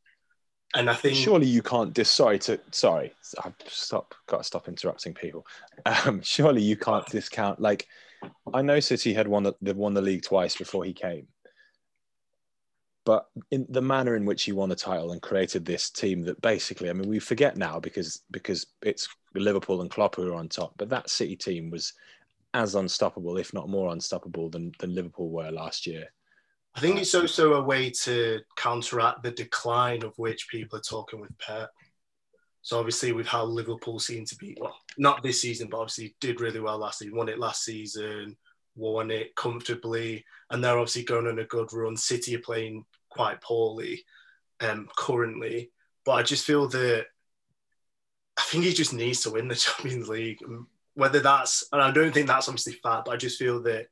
[0.75, 3.13] And I think surely you can't dis sorry to sorry
[3.45, 5.47] i've stop got to stop interrupting people.
[5.85, 7.87] Um surely you can't discount like
[8.55, 11.27] i know city had won the won the league twice before he came.
[13.05, 16.41] But in the manner in which he won the title and created this team that
[16.41, 20.49] basically i mean we forget now because because it's liverpool and klopp who are on
[20.49, 21.93] top but that city team was
[22.55, 26.09] as unstoppable if not more unstoppable than than liverpool were last year
[26.75, 31.21] I think it's also a way to counteract the decline of which people are talking
[31.21, 31.71] with Pep.
[32.63, 36.41] So obviously, with how Liverpool seem to be, well, not this season, but obviously did
[36.41, 37.17] really well last season.
[37.17, 38.37] Won it last season,
[38.77, 41.97] won it comfortably, and they're obviously going on a good run.
[41.97, 44.05] City are playing quite poorly
[44.61, 45.71] um, currently,
[46.05, 47.07] but I just feel that
[48.39, 50.39] I think he just needs to win the Champions League.
[50.95, 53.87] Whether that's, and I don't think that's obviously fact, but I just feel that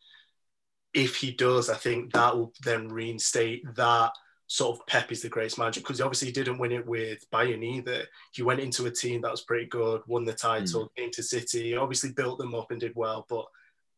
[0.98, 4.12] if he does, I think that will then reinstate that
[4.48, 7.62] sort of Pep is the greatest manager because obviously he didn't win it with Bayern
[7.62, 8.04] either.
[8.32, 10.94] He went into a team that was pretty good, won the title, mm.
[10.96, 13.44] came to City, obviously built them up and did well, but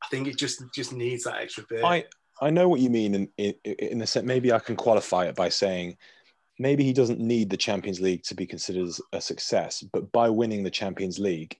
[0.02, 1.84] I think it just just needs that extra bit.
[1.84, 2.04] I
[2.42, 5.36] I know what you mean in in, in the sense maybe I can qualify it
[5.36, 5.96] by saying
[6.58, 10.62] maybe he doesn't need the Champions League to be considered a success, but by winning
[10.62, 11.58] the Champions League,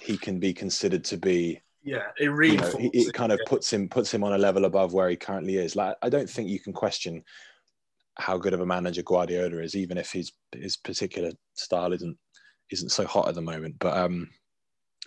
[0.00, 3.72] he can be considered to be yeah it reinforces you know, it kind of puts
[3.72, 6.48] him puts him on a level above where he currently is like i don't think
[6.48, 7.22] you can question
[8.18, 12.16] how good of a manager guardiola is even if his his particular style isn't
[12.70, 14.28] isn't so hot at the moment but um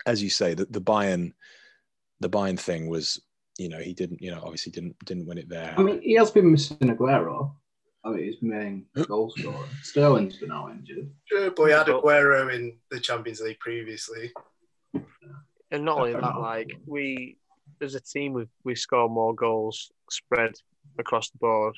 [0.05, 1.31] as you say the, the bayern
[2.19, 3.21] the bayern thing was
[3.57, 6.15] you know he didn't you know obviously didn't didn't win it there i mean he
[6.15, 7.51] has been missing aguero
[8.03, 9.67] I mean, his main goal scorer.
[9.83, 11.11] Sterling's been out injured.
[11.25, 14.31] Sure, but he had Aguero in the Champions League previously.
[15.71, 17.37] And not only that, like we
[17.81, 20.53] as a team, we've we scored more goals spread
[20.99, 21.75] across the board.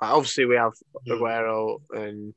[0.00, 0.74] Like, obviously, we have
[1.06, 1.12] hmm.
[1.12, 2.36] Aguero and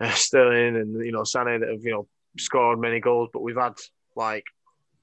[0.00, 2.08] uh, Sterling and you know Sané that have you know
[2.38, 3.74] scored many goals, but we've had
[4.14, 4.44] like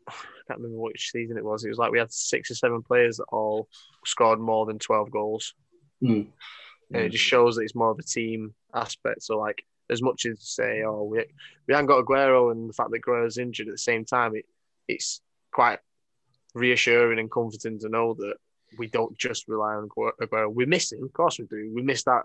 [0.08, 0.14] I
[0.48, 1.64] can't remember which season it was.
[1.64, 3.68] It was like we had six or seven players that all
[4.06, 5.54] scored more than twelve goals,
[6.04, 6.28] mm.
[6.94, 9.24] and it just shows that it's more of a team aspect.
[9.24, 11.26] So like as much as say, oh, we
[11.68, 14.46] we haven't got Aguero, and the fact that Aguero's injured at the same time, it
[14.88, 15.22] it's
[15.52, 15.80] quite
[16.54, 18.36] reassuring and comforting to know that
[18.78, 20.54] we don't just rely on Aguero.
[20.54, 21.72] We miss him, of course we do.
[21.74, 22.24] We miss that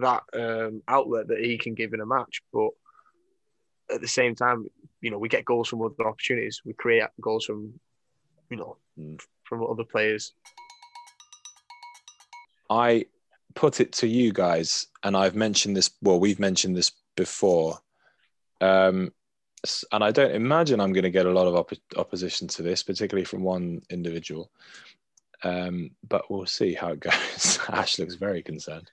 [0.00, 2.70] that um, outlet that he can give in a match, but
[3.90, 4.66] at the same time,
[5.00, 6.62] you know, we get goals from other opportunities.
[6.64, 7.78] We create goals from,
[8.50, 8.76] you know,
[9.44, 10.34] from other players.
[12.68, 13.06] I
[13.56, 15.90] put it to you guys, and I've mentioned this.
[16.00, 17.80] Well, we've mentioned this before,
[18.60, 19.12] um,
[19.90, 22.84] and I don't imagine I'm going to get a lot of op- opposition to this,
[22.84, 24.52] particularly from one individual.
[25.42, 27.58] Um, but we'll see how it goes.
[27.68, 28.90] Ash looks very concerned.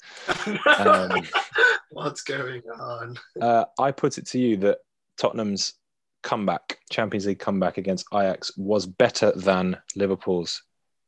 [0.77, 1.11] Um,
[1.91, 3.17] What's going on?
[3.39, 4.79] Uh, I put it to you that
[5.17, 5.75] Tottenham's
[6.23, 10.63] comeback, Champions League comeback against Ajax, was better than Liverpool's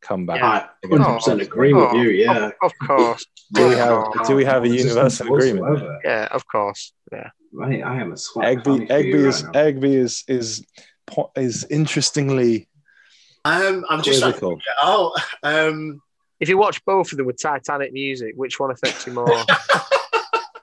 [0.05, 0.39] comeback.
[0.39, 2.09] Yeah, I 100% agree with you.
[2.09, 3.25] Yeah, of, of course.
[3.53, 5.83] do we have do we have a universal agreement?
[6.03, 6.93] Yeah, of course.
[7.11, 7.29] Yeah.
[7.51, 8.57] Right, I am a sweat.
[8.57, 10.65] Egby, Egby is right Egby is is
[11.35, 12.67] is interestingly.
[13.45, 14.59] Um, I'm just quizzical.
[14.81, 16.01] oh, um,
[16.39, 19.27] if you watch both of them with Titanic music, which one affects you more?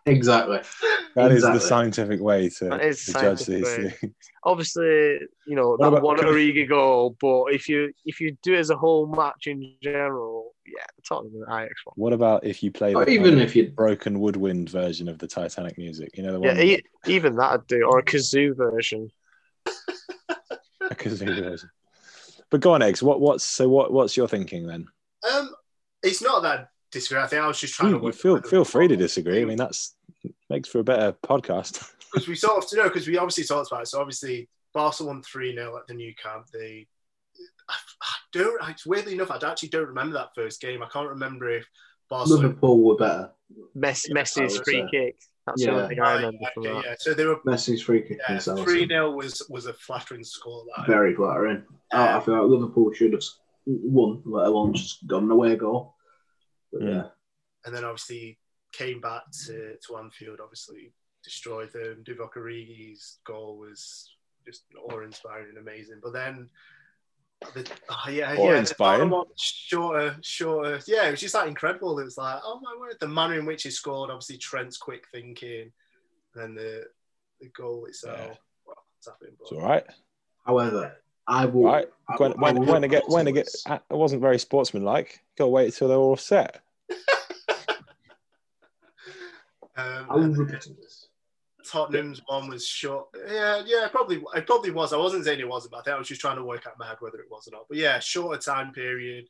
[0.07, 0.61] exactly.
[1.15, 1.57] That exactly.
[1.59, 3.93] is the scientific way to, to judge these things.
[4.45, 8.61] Obviously, you know that about, one Origi goal, but if you if you do it
[8.61, 11.93] as a whole match in general, yeah, the Tottenham and Ajax one.
[11.97, 15.77] What about if you play the even if you broken woodwind version of the Titanic
[15.77, 16.17] music?
[16.17, 16.57] You know the one.
[16.57, 19.11] Yeah, e- even that I'd do, or a kazoo version.
[19.67, 21.71] a kazoo version.
[22.49, 23.03] But go on, eggs.
[23.03, 24.87] What what's so what what's your thinking then?
[25.31, 25.51] Um,
[26.03, 27.21] it's not that disagree.
[27.21, 29.43] I think I was just trying to feel feel free to disagree.
[29.43, 29.97] I mean, that's
[30.49, 31.89] makes for a better podcast.
[32.13, 33.89] Because we sort of you know because we obviously talked about it.
[33.89, 36.45] So obviously, Barcelona won three 0 at the Nou Camp.
[36.53, 36.87] They
[37.71, 38.69] I, I don't.
[38.69, 40.83] It's weirdly enough, I actually don't remember that first game.
[40.83, 41.67] I can't remember if
[42.11, 43.31] Barcelona Liverpool were better.
[43.75, 45.17] Messi, Messi's free kick.
[45.47, 45.71] That's yeah.
[45.71, 46.85] the only thing I remember from okay, that.
[46.85, 46.95] Yeah.
[46.99, 48.19] So they were Messi's free kick.
[48.29, 50.65] Yeah, three 0 was was a flattering score.
[50.77, 51.65] That Very flattering.
[51.93, 53.25] Um, I feel like Liverpool should have
[53.67, 55.95] won, let alone just gone away goal.
[56.73, 56.89] But, hmm.
[56.89, 57.05] yeah.
[57.65, 58.39] And then obviously
[58.73, 60.93] came back to, to Anfield, obviously
[61.23, 62.03] destroyed them.
[62.05, 64.11] Divock Origi's goal was
[64.45, 66.01] just awe-inspiring and amazing.
[66.03, 66.49] But then,
[67.55, 69.13] the, oh, yeah, yeah, inspiring.
[69.37, 70.81] shorter, shorter.
[70.87, 71.99] Yeah, it was just like incredible.
[71.99, 74.11] It was like, oh my word, the manner in which he scored.
[74.11, 75.73] Obviously, Trent's quick thinking,
[76.35, 76.85] and then the
[77.41, 78.19] the goal itself.
[78.19, 78.35] Yeah.
[78.65, 79.35] Well, it's happening.
[79.39, 79.45] But...
[79.45, 79.85] It's all right.
[80.47, 80.97] However,
[81.27, 81.65] I will.
[81.65, 81.89] Right.
[82.19, 85.21] When, when, when, I get, when I get, it wasn't very sportsmanlike.
[85.37, 86.61] Got to wait until they're all set.
[89.75, 90.37] Um,
[91.65, 93.07] Tottenham's one was short.
[93.27, 94.93] Yeah, yeah, probably it probably was.
[94.93, 96.79] I wasn't saying it wasn't, but I think I was just trying to work out
[96.79, 97.67] my head whether it was or not.
[97.69, 99.29] But yeah, shorter time period.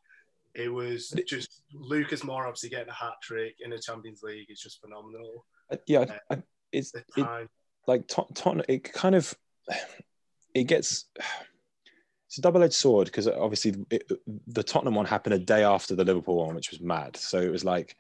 [0.55, 4.61] It was just Lucas Moura obviously getting a hat trick in the Champions League is
[4.61, 5.47] just phenomenal.
[5.71, 6.37] Uh, yeah, uh,
[6.73, 7.49] it's it,
[7.87, 8.65] like Tottenham.
[8.69, 9.35] It kind of
[10.55, 11.07] it gets
[12.33, 14.11] it's a double-edged sword because obviously it,
[14.47, 17.15] the Tottenham one happened a day after the Liverpool one, which was mad.
[17.15, 17.95] So it was like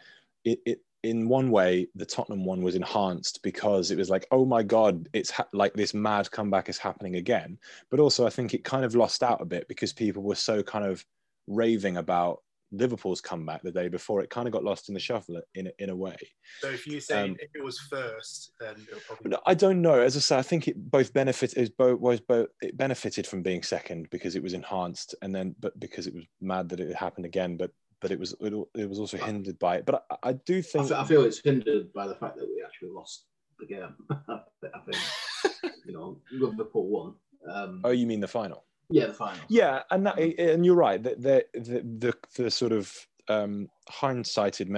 [0.46, 4.46] it, it in one way the Tottenham one was enhanced because it was like oh
[4.46, 7.58] my god it's ha- like this mad comeback is happening again.
[7.90, 10.62] But also I think it kind of lost out a bit because people were so
[10.62, 11.04] kind of
[11.46, 15.40] raving about Liverpool's comeback the day before, it kind of got lost in the shuffle
[15.54, 16.16] in in a way.
[16.60, 18.74] So if you say um, if it was first, then
[19.06, 19.36] probably...
[19.46, 20.00] I don't know.
[20.00, 23.62] As I say, I think it both benefited both was both it benefited from being
[23.62, 27.26] second because it was enhanced, and then but because it was mad that it happened
[27.26, 27.70] again, but
[28.00, 29.86] but it was it, it was also hindered by it.
[29.86, 32.90] But I, I do think I feel it's hindered by the fact that we actually
[32.90, 33.26] lost
[33.58, 33.94] the game.
[34.10, 37.14] I think you know Liverpool won.
[37.50, 38.64] Um, oh, you mean the final?
[38.92, 39.40] Yeah, the final.
[39.48, 41.02] Yeah, and that, and you're right.
[41.02, 42.94] The the the, the, the sort of
[43.28, 44.68] um, hindsighted,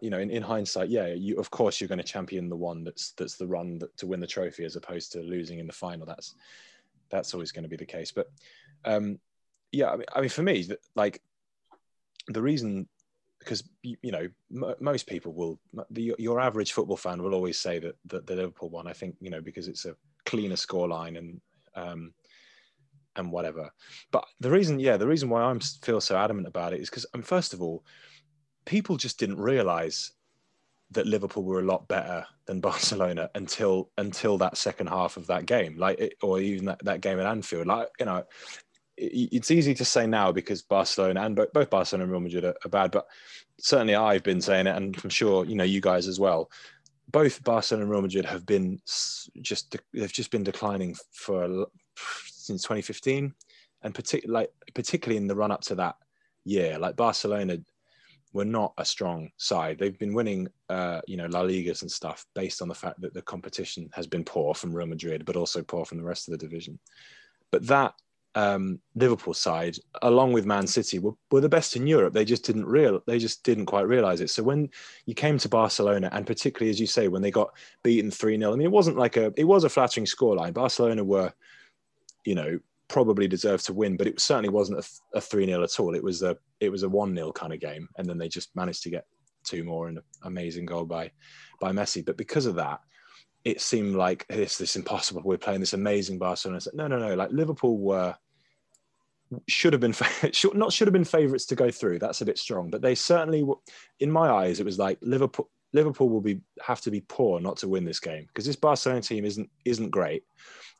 [0.00, 2.84] you know, in, in hindsight, yeah, you of course you're going to champion the one
[2.84, 5.72] that's that's the run that, to win the trophy as opposed to losing in the
[5.72, 6.06] final.
[6.06, 6.34] That's
[7.10, 8.12] that's always going to be the case.
[8.12, 8.30] But
[8.84, 9.18] um,
[9.70, 11.22] yeah, I mean, I mean, for me, like
[12.28, 12.88] the reason
[13.38, 15.58] because you, you know m- most people will
[15.90, 18.86] the, your average football fan will always say that, that the Liverpool one.
[18.86, 21.40] I think you know because it's a cleaner scoreline and
[21.74, 22.12] um,
[23.16, 23.70] and whatever.
[24.10, 27.06] But the reason, yeah, the reason why I'm feel so adamant about it is because,
[27.14, 27.84] um, first of all,
[28.64, 30.12] people just didn't realize
[30.92, 35.46] that Liverpool were a lot better than Barcelona until until that second half of that
[35.46, 37.66] game, like it, or even that, that game at Anfield.
[37.66, 38.24] Like you know,
[38.96, 42.44] it, it's easy to say now because Barcelona and both, both Barcelona and Real Madrid
[42.44, 43.06] are, are bad, but
[43.58, 46.50] certainly I've been saying it, and I'm sure you know you guys as well.
[47.10, 48.80] Both Barcelona and Real Madrid have been
[49.40, 51.66] just they've just been declining for
[52.42, 53.34] since 2015,
[53.82, 55.96] and particularly like particularly in the run up to that
[56.44, 57.58] year, like Barcelona
[58.32, 59.78] were not a strong side.
[59.78, 63.14] They've been winning, uh, you know, La Ligas and stuff based on the fact that
[63.14, 66.32] the competition has been poor from Real Madrid, but also poor from the rest of
[66.32, 66.78] the division.
[67.50, 67.94] But that
[68.34, 72.14] um, Liverpool side, along with Man City, were, were the best in Europe.
[72.14, 74.30] They just didn't real, they just didn't quite realize it.
[74.30, 74.70] So when
[75.04, 78.52] you came to Barcelona, and particularly as you say, when they got beaten three 0
[78.52, 80.54] I mean, it wasn't like a, it was a flattering scoreline.
[80.54, 81.32] Barcelona were
[82.24, 82.58] you know,
[82.88, 85.94] probably deserved to win, but it certainly wasn't a, 3 0 at all.
[85.94, 87.88] It was a it was a 1 0 kind of game.
[87.96, 89.06] And then they just managed to get
[89.44, 91.10] two more and an amazing goal by
[91.60, 92.04] by Messi.
[92.04, 92.80] But because of that,
[93.44, 95.22] it seemed like this this impossible.
[95.24, 96.60] We're playing this amazing Barcelona.
[96.60, 97.14] Said, no, no, no.
[97.14, 98.14] Like Liverpool were
[99.48, 99.94] should have been
[100.32, 101.98] should, not should have been favourites to go through.
[101.98, 103.46] That's a bit strong, but they certainly,
[104.00, 105.50] in my eyes, it was like Liverpool.
[105.74, 109.00] Liverpool will be have to be poor not to win this game because this Barcelona
[109.00, 110.24] team isn't isn't great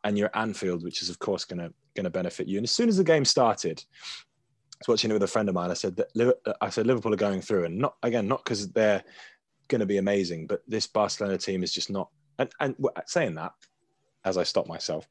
[0.05, 2.59] and you're at Anfield, which is of course going to going to benefit you.
[2.59, 5.55] And as soon as the game started, I was watching it with a friend of
[5.55, 5.71] mine.
[5.71, 9.05] I said that I said Liverpool are going through, and not again not because they're
[9.69, 12.09] going to be amazing, but this Barcelona team is just not.
[12.39, 12.75] And, and
[13.07, 13.53] saying that,
[14.25, 15.07] as I stop myself,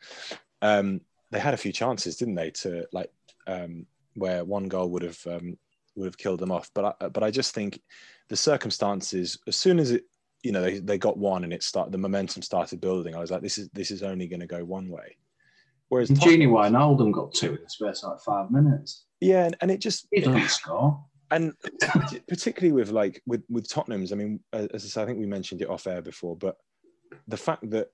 [0.61, 2.51] um, they had a few chances, didn't they?
[2.51, 3.11] To like
[3.47, 3.85] um,
[4.15, 5.57] where one goal would have um,
[5.95, 6.69] would have killed them off.
[6.73, 7.81] But I, but I just think
[8.29, 10.03] the circumstances, as soon as it
[10.43, 13.15] you know they, they got one and it started the momentum started building.
[13.15, 15.17] I was like, this is this is only going to go one way.
[15.89, 19.05] Whereas Gini Wijnaldum got two in the space like five minutes.
[19.19, 21.03] Yeah, and, and it just he doesn't score.
[21.31, 21.53] And
[22.27, 25.61] particularly with like with with Tottenham's, I mean, as I said, I think we mentioned
[25.61, 26.57] it off air before, but
[27.27, 27.89] the fact that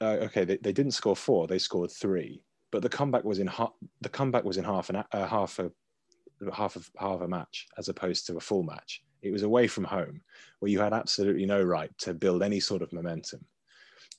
[0.00, 3.46] uh, okay, they, they didn't score four, they scored three, but the comeback was in
[3.46, 3.70] half.
[4.00, 5.70] The comeback was in half an uh, half a
[6.52, 9.02] half of half a match as opposed to a full match.
[9.22, 10.20] It was away from home,
[10.58, 13.44] where you had absolutely no right to build any sort of momentum.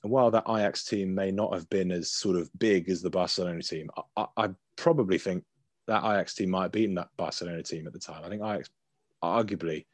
[0.02, 3.10] And while that Ajax team may not have been as sort of big as the
[3.10, 5.44] Barcelona team, I, I probably think
[5.86, 8.22] that Ajax team might have beaten that Barcelona team at the time.
[8.24, 8.70] I think Ajax
[9.22, 9.86] arguably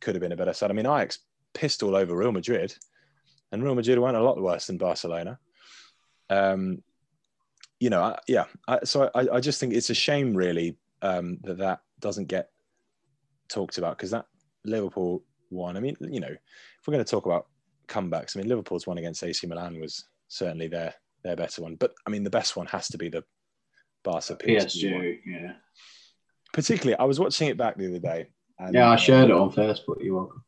[0.00, 0.70] could have been a better side.
[0.70, 1.20] I mean, Ajax
[1.54, 2.74] pissed all over Real Madrid,
[3.50, 5.38] and Real Madrid went a lot worse than Barcelona.
[6.30, 6.82] Um,
[7.80, 8.44] you know, I, yeah.
[8.66, 12.50] I, so I, I, just think it's a shame, really, um, that that doesn't get
[13.48, 14.26] talked about because that
[14.68, 15.76] Liverpool won.
[15.76, 17.46] I mean, you know, if we're going to talk about
[17.88, 20.94] comebacks, I mean, Liverpool's one against AC Milan was certainly their
[21.24, 21.76] their better one.
[21.76, 23.24] But I mean, the best one has to be the
[24.02, 25.18] Barca PSG.
[25.26, 25.52] Yeah.
[26.52, 28.28] Particularly, I was watching it back the other day.
[28.58, 30.02] And, yeah, I shared it on Facebook.
[30.02, 30.44] You're welcome.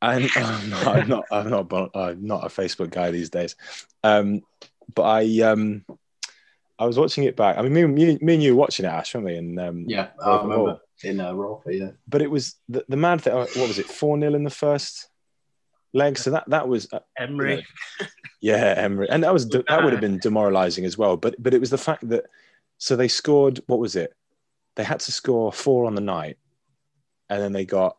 [0.00, 3.56] And I'm not, I'm not, I'm not, I'm not a Facebook guy these days.
[4.04, 4.42] Um,
[4.94, 5.84] but I, um,
[6.82, 7.58] I was watching it back.
[7.58, 9.36] I mean, me, me, me and you were watching it, Ash, weren't we?
[9.36, 11.90] And um, yeah, I remember in uh, Raw, yeah.
[12.08, 13.34] But it was the, the mad thing.
[13.34, 13.86] What was it?
[13.86, 15.08] Four 0 in the first
[15.92, 16.18] leg.
[16.18, 17.50] So that that was uh, Emery.
[17.50, 17.56] You
[18.00, 18.06] know,
[18.40, 21.16] yeah, Emery, and that was that would have been demoralising as well.
[21.16, 22.24] But but it was the fact that
[22.78, 23.60] so they scored.
[23.66, 24.12] What was it?
[24.74, 26.38] They had to score four on the night,
[27.30, 27.96] and then they got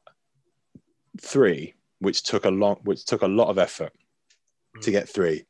[1.21, 3.93] three, which took a long, which took a lot of effort
[4.75, 4.81] mm.
[4.81, 5.45] to get three,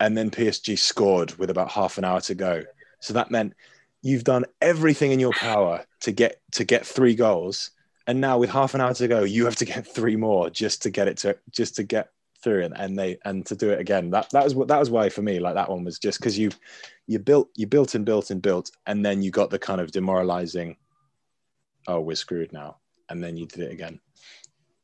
[0.00, 2.62] and then PSG scored with about half an hour to go.
[3.00, 3.54] So that meant
[4.02, 7.70] you've done everything in your power to get to get three goals,
[8.06, 10.82] and now with half an hour to go, you have to get three more just
[10.82, 12.10] to get it to just to get
[12.42, 14.10] through and, and they and to do it again.
[14.10, 16.38] That that was what that was why for me like that one was just because
[16.38, 16.50] you
[17.06, 19.90] you built you built and built and built and then you got the kind of
[19.90, 20.76] demoralizing.
[21.88, 22.78] Oh, we're screwed now,
[23.08, 24.00] and then you did it again.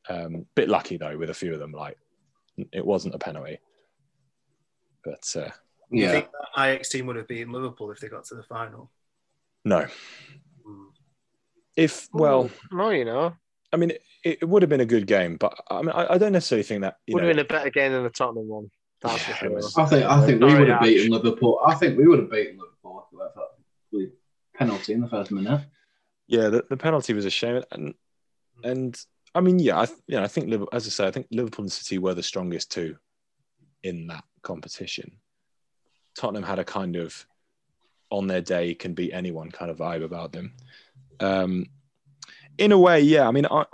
[0.09, 1.71] Um, bit lucky though with a few of them.
[1.71, 1.97] Like
[2.71, 3.59] it wasn't a penalty,
[5.03, 5.49] but uh,
[5.91, 8.43] Do you think that Ajax team would have beaten Liverpool if they got to the
[8.43, 8.91] final?
[9.65, 9.87] no.
[11.75, 13.33] If well, no, you know,
[13.71, 16.17] I mean, it, it would have been a good game, but I mean, I, I
[16.19, 16.97] don't necessarily think that.
[17.07, 18.69] You would know, have been a better game than the Tottenham one.
[19.01, 19.49] That's Yeah, sure.
[19.51, 21.59] was- I think I think we would have beaten Liverpool.
[21.65, 23.17] I think we would have beaten Liverpool if
[23.91, 24.11] we that
[24.55, 25.65] penalty in the first minute.
[26.27, 27.95] yeah, the, the penalty was a shame, and
[28.63, 28.99] and
[29.33, 31.63] I mean, yeah, I you know, I think Liverpool, as I say, I think Liverpool
[31.63, 32.97] and City were the strongest two
[33.81, 35.19] in that competition.
[36.15, 37.25] Tottenham had a kind of
[38.09, 40.53] on their day can beat anyone kind of vibe about them.
[41.19, 41.65] Um,
[42.57, 43.27] in a way, yeah.
[43.27, 43.65] I mean, I,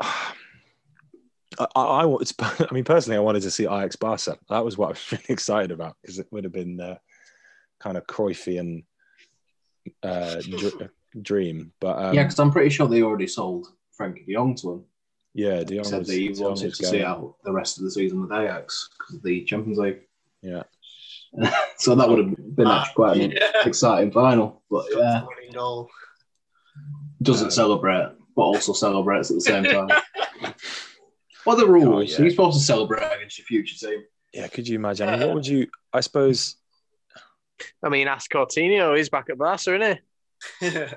[1.59, 2.05] I, I, I,
[2.69, 4.37] I mean, personally, I wanted to see Ajax Barca.
[4.49, 6.99] That was what I was really excited about because it would have been the
[7.79, 8.85] kind of Cruyffian
[10.03, 10.89] uh, dr-
[11.21, 11.73] dream.
[11.79, 13.67] But um, yeah, because I'm pretty sure they already sold
[13.99, 14.85] Frenkie De Jong to him.
[15.33, 17.91] yeah, De Jong said was, that he wanted to see out the rest of the
[17.91, 20.01] season with Ajax because of the Champions League.
[20.41, 20.63] Yeah.
[21.77, 23.51] so that would have been actually quite an Yeah.
[23.65, 24.63] exciting final.
[24.69, 25.23] But yeah,
[27.21, 29.89] doesn't Um, celebrate, but also celebrates at the same time.
[31.43, 31.87] what are the rules?
[31.87, 32.21] Oh, yeah.
[32.21, 34.03] You're supposed to celebrate against your future team.
[34.33, 35.09] Yeah, could you imagine?
[35.09, 35.67] I mean, what would you?
[35.91, 36.55] I suppose.
[37.83, 38.95] I mean, ask Coutinho.
[38.95, 39.99] He's back at Barca, isn't
[40.61, 40.77] he?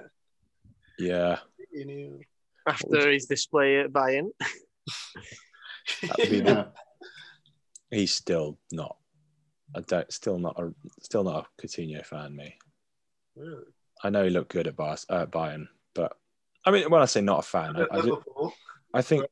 [0.98, 1.38] Yeah,
[1.72, 2.20] You knew.
[2.68, 4.28] After his display at Bayern.
[6.02, 6.64] that would be the, Yeah.
[7.90, 8.96] he's still not.
[9.74, 10.12] I don't.
[10.12, 10.72] Still not a.
[11.00, 12.34] Still not a Coutinho fan.
[12.36, 12.56] Me.
[13.36, 13.64] Really?
[14.04, 16.16] I know he looked good at Bar, uh, Bayern, but
[16.66, 18.22] I mean, when I say not a fan, I, I, ju-
[18.92, 19.24] I think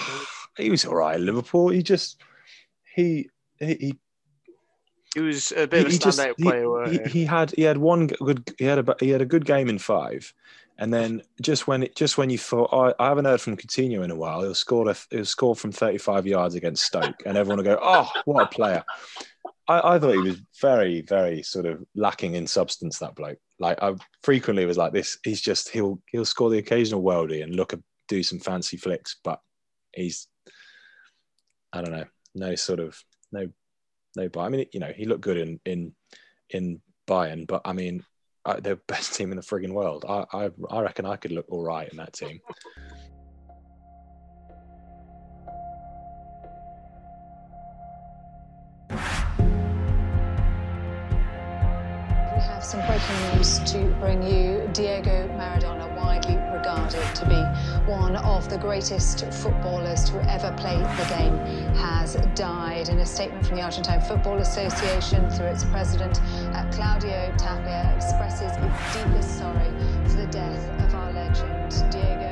[0.56, 1.14] he was all right.
[1.14, 1.68] at Liverpool.
[1.70, 2.20] He just
[2.94, 3.98] he he he
[5.14, 7.20] He was a bit of a he just- standout player, he, he?
[7.20, 9.78] he had he had one good he had a he had a good game in
[9.78, 10.32] five,
[10.78, 14.02] and then just when it, just when you thought oh, I haven't heard from Coutinho
[14.04, 17.36] in a while, he'll score a, he'll score from thirty five yards against Stoke, and
[17.38, 18.84] everyone will go oh what a player.
[19.68, 22.98] I, I thought he was very very sort of lacking in substance.
[22.98, 25.18] That bloke, like I frequently was like this.
[25.24, 27.74] He's just he'll he'll score the occasional worldie and look
[28.08, 29.40] do some fancy flicks, but
[29.94, 30.26] he's
[31.72, 32.04] I don't know
[32.34, 32.96] no sort of
[33.32, 33.48] no
[34.16, 35.92] no but I mean you know he looked good in in
[36.50, 38.04] in Bayern but I mean
[38.44, 41.46] I, they're best team in the frigging world I, I I reckon I could look
[41.48, 42.40] all right in that team
[53.34, 54.68] news to bring you.
[54.72, 61.06] Diego Maradona, widely regarded to be one of the greatest footballers to ever play the
[61.08, 61.36] game,
[61.76, 62.88] has died.
[62.88, 66.20] In a statement from the Argentine Football Association through its president,
[66.54, 69.70] uh, Claudio Tapia expresses its deepest sorry
[70.08, 72.27] for the death of our legend, Diego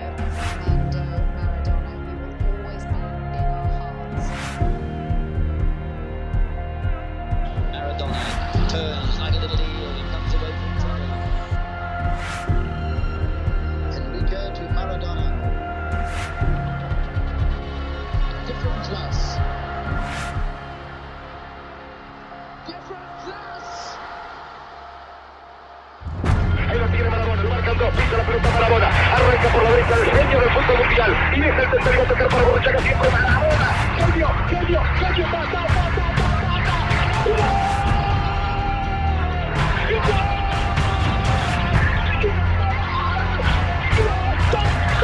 [26.68, 29.94] Ahí lo tiene Maradona, lo marcan dos, pisa la pelota Maradona, arranca por la derecha
[29.94, 34.28] el genio del fútbol mundial y deja el tercero tocar para Borruchaga siempre Maradona, genio,
[34.48, 35.40] genio, genio, ta,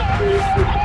[0.08, 0.81] ta,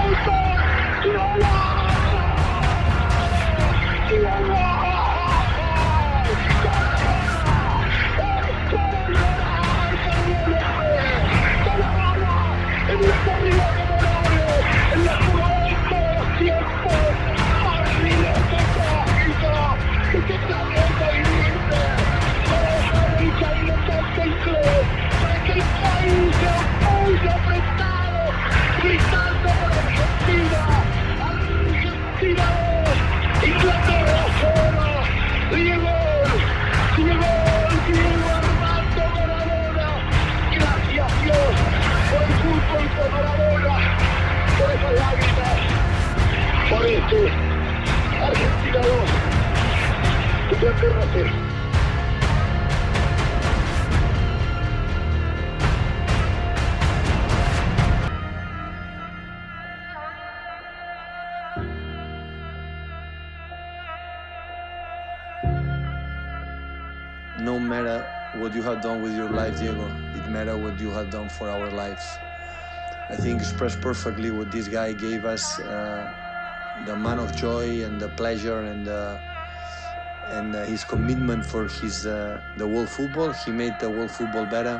[46.85, 47.31] este
[48.21, 48.81] Argentina
[50.49, 50.57] 2,
[67.39, 68.05] No matter
[68.35, 71.49] what you have done with your life, Diego, it matters what you have done for
[71.49, 72.05] our lives.
[73.09, 76.13] I think expressed perfectly what this guy gave us uh,
[76.88, 78.88] the man of joy and the pleasure and
[80.31, 83.31] and uh, his commitment for his uh, the world football.
[83.31, 84.80] He made the world football better.